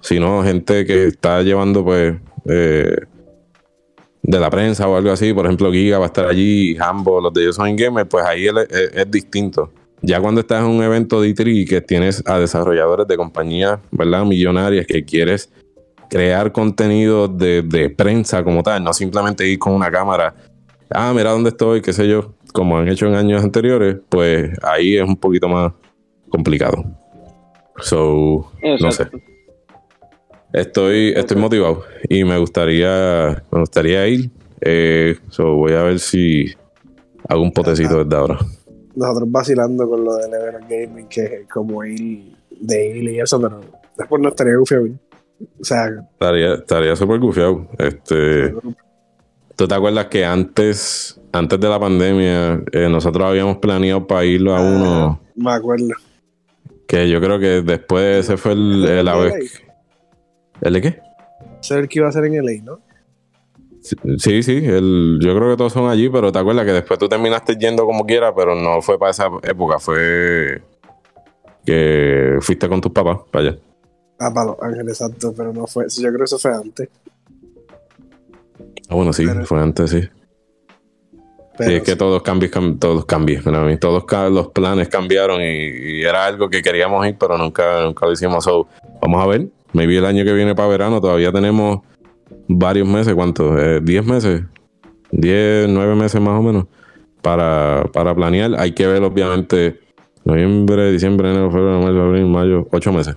[0.01, 2.97] sino gente que está llevando, pues, eh,
[4.23, 5.33] de la prensa o algo así.
[5.33, 8.47] Por ejemplo, Giga va a estar allí, Hambo, los de Yo Soy Gamer, pues ahí
[8.47, 9.71] es, distinto.
[10.01, 14.25] Ya cuando estás en un evento de E3 que tienes a desarrolladores de compañías, ¿verdad?
[14.25, 15.53] Millonarias que quieres
[16.11, 20.35] crear contenido de, de prensa como tal, no simplemente ir con una cámara.
[20.91, 24.97] Ah, mira dónde estoy, qué sé yo como han hecho en años anteriores, pues ahí
[24.97, 25.73] es un poquito más
[26.29, 26.85] complicado.
[27.79, 29.09] So, no sé.
[30.53, 34.31] Estoy, estoy motivado y me gustaría, me gustaría ir.
[34.61, 36.53] Eh, so voy a ver si
[37.29, 38.39] hago un potecito desde ahora.
[38.95, 43.41] Nosotros vacilando con lo de Level Gaming, que es como ir de ir y eso,
[43.41, 43.61] pero
[43.97, 44.87] después no estaría gufiado.
[45.61, 47.67] O sea, estaría, estaría súper gufiado.
[47.79, 48.55] Este,
[49.57, 54.55] ¿Tú te acuerdas que antes antes de la pandemia, eh, nosotros habíamos planeado para irlo
[54.55, 55.21] a ah, uno.
[55.35, 55.89] Me acuerdo.
[56.87, 59.09] Que yo creo que después ese fue el, el,
[60.63, 61.03] ¿El de qué?
[61.61, 62.81] Ese el que iba a ser en LA, ¿no?
[63.83, 67.09] Sí, sí, el, yo creo que todos son allí, pero te acuerdas que después tú
[67.09, 70.63] terminaste yendo como quiera, pero no fue para esa época, fue
[71.67, 73.59] que fuiste con tus papás para allá.
[74.21, 76.89] Ah, para Los Ángeles, exacto, pero no fue, yo creo que eso fue antes.
[78.89, 80.09] Ah, bueno, sí, fue antes, sí
[81.59, 83.45] sí, es que todos cambios, todos cambios,
[83.81, 88.47] todos los planes cambiaron y, era algo que queríamos ir, pero nunca, nunca lo hicimos.
[89.01, 91.81] vamos a ver, maybe el año que viene para verano todavía tenemos
[92.49, 93.59] varios meses, ¿cuántos?
[93.61, 94.43] Eh, ¿10 meses?
[95.13, 96.67] ¿10, 9 meses más o menos?
[97.21, 98.55] Para, para planear.
[98.59, 99.81] Hay que ver, obviamente,
[100.25, 103.17] noviembre, diciembre, enero, febrero, marzo, abril, mayo, 8 meses.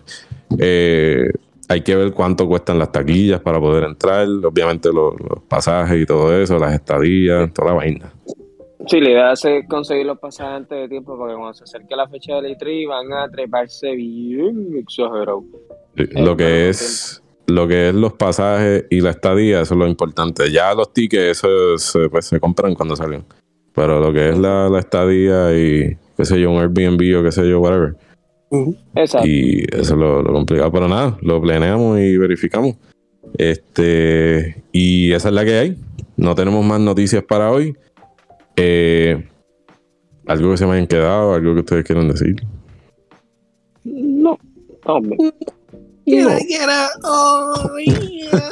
[0.59, 1.31] Eh,
[1.67, 5.15] hay que ver cuánto cuestan las taquillas para poder entrar, obviamente los,
[5.47, 8.13] pasajes y todo eso, las estadías, toda la vaina.
[8.87, 12.07] Sí, la idea es conseguir los pasajes antes de tiempo porque cuando se acerque la
[12.07, 15.43] fecha del E3 van a treparse bien exagerado.
[15.95, 20.51] Lo que es lo que es los pasajes y la estadía, eso es lo importante.
[20.51, 23.23] Ya los tickets eso se, pues, se compran cuando salen.
[23.73, 27.31] Pero lo que es la, la, estadía y qué sé yo, un Airbnb o qué
[27.31, 27.95] sé yo, whatever.
[28.95, 29.27] Exacto.
[29.27, 30.71] Y eso es lo, lo, complicado.
[30.71, 32.75] Pero nada, lo planeamos y verificamos.
[33.37, 35.77] Este, y esa es la que hay.
[36.15, 37.75] No tenemos más noticias para hoy.
[38.55, 39.27] Eh,
[40.27, 42.35] algo que se me hayan quedado, algo que ustedes quieran decir.
[43.83, 44.37] No,
[44.85, 45.17] hombre.
[46.05, 46.89] Quiera, quiera.
[47.03, 48.51] Oh, yeah.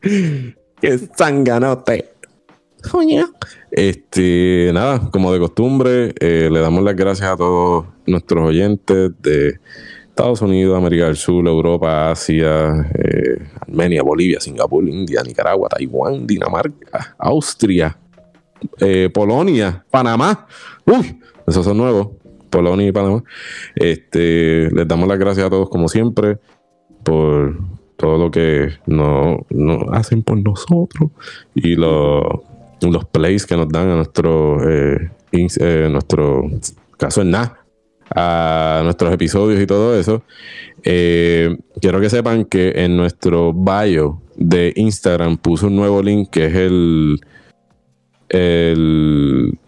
[0.80, 2.14] Qué sanganote.
[3.70, 9.58] Este, nada, como de costumbre, eh, le damos las gracias a todos nuestros oyentes de
[10.14, 17.16] Estados Unidos, América del Sur, Europa, Asia, eh, Armenia, Bolivia, Singapur, India, Nicaragua, Taiwán, Dinamarca,
[17.18, 17.98] Austria,
[18.78, 20.46] eh, Polonia, Panamá.
[20.86, 22.10] Uy, esos son nuevos.
[22.48, 23.24] Polonia y Panamá.
[23.74, 26.38] Este, les damos las gracias a todos como siempre
[27.02, 27.58] por
[27.96, 29.40] todo lo que nos,
[29.90, 31.10] hacen por nosotros
[31.56, 35.10] y los plays que nos dan a nuestro, eh,
[35.90, 36.44] nuestro
[36.98, 37.63] caso en nada
[38.10, 40.22] a nuestros episodios y todo eso.
[40.82, 46.46] Eh, quiero que sepan que en nuestro bio de Instagram puso un nuevo link que
[46.46, 47.20] es el,
[48.28, 49.58] el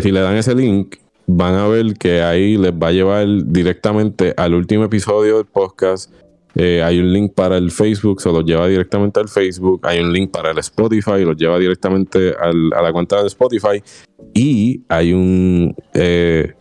[0.00, 4.34] si le dan ese link van a ver que ahí les va a llevar directamente
[4.36, 6.12] al último episodio del podcast.
[6.54, 9.80] Eh, hay un link para el Facebook, se los lleva directamente al Facebook.
[9.84, 13.82] Hay un link para el Spotify, los lleva directamente a la cuenta de Spotify.
[14.34, 16.52] Y hay un, eh,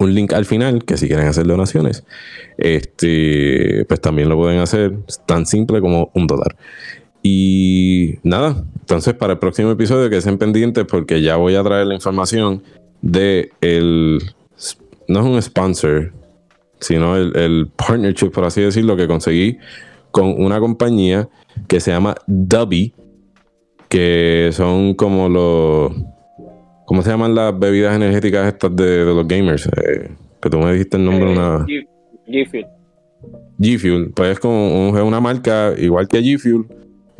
[0.00, 2.04] un link al final que si quieren hacer donaciones,
[2.56, 6.56] este, pues también lo pueden hacer tan simple como un dólar.
[7.22, 11.86] Y nada, entonces para el próximo episodio que estén pendientes porque ya voy a traer
[11.86, 12.62] la información
[13.02, 14.22] de el,
[15.06, 16.14] no es un sponsor,
[16.80, 19.58] sino el, el partnership, por así decirlo, que conseguí
[20.12, 21.28] con una compañía
[21.68, 22.94] que se llama Dubby,
[23.90, 25.92] que son como los,
[26.90, 29.64] ¿cómo se llaman las bebidas energéticas estas de, los gamers?
[29.66, 30.10] Eh,
[30.42, 31.64] que tú me dijiste el nombre de una...
[31.68, 31.86] Eh,
[32.26, 32.66] G Fuel.
[33.60, 36.66] G Fuel, pues es como una marca igual que G Fuel,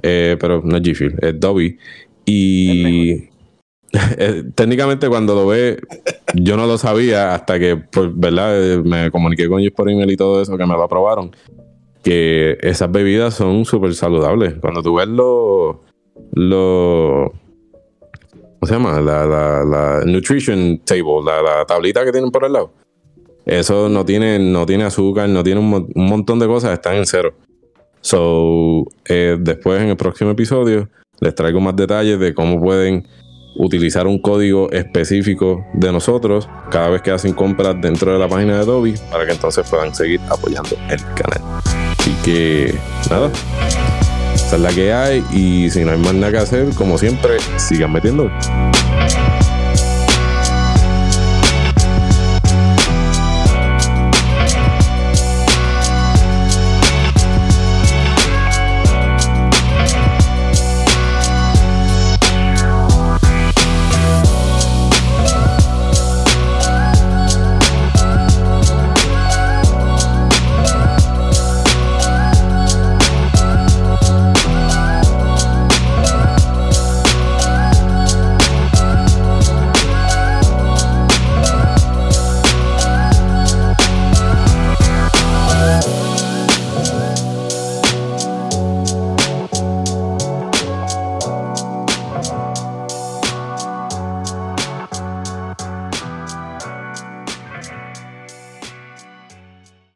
[0.03, 1.79] eh, pero no es G Fuel, es Dubby.
[2.27, 3.29] Y
[4.57, 5.79] técnicamente cuando lo ve,
[6.35, 8.79] yo no lo sabía hasta que, pues, ¿verdad?
[8.83, 11.31] Me comuniqué con ellos por email y todo eso, que me lo aprobaron.
[12.03, 14.55] Que esas bebidas son súper saludables.
[14.61, 15.77] Cuando tú ves los...
[16.33, 17.33] Lo,
[18.61, 19.01] ¿Cómo se llama?
[19.01, 22.75] La, la, la nutrition table, la, la, tablita que tienen por el lado.
[23.47, 27.07] Eso no tiene, no tiene azúcar, no tiene un, un montón de cosas, están en
[27.07, 27.35] cero.
[28.03, 30.89] So, eh, después en el próximo episodio
[31.21, 33.09] les traigo más detalles de cómo pueden
[33.57, 38.57] utilizar un código específico de nosotros cada vez que hacen compras dentro de la página
[38.57, 41.43] de Adobe para que entonces puedan seguir apoyando el canal.
[41.99, 42.75] Así que
[43.11, 43.31] nada,
[44.51, 47.37] esa es la que hay y si no hay más nada que hacer, como siempre,
[47.57, 48.29] sigan metiendo.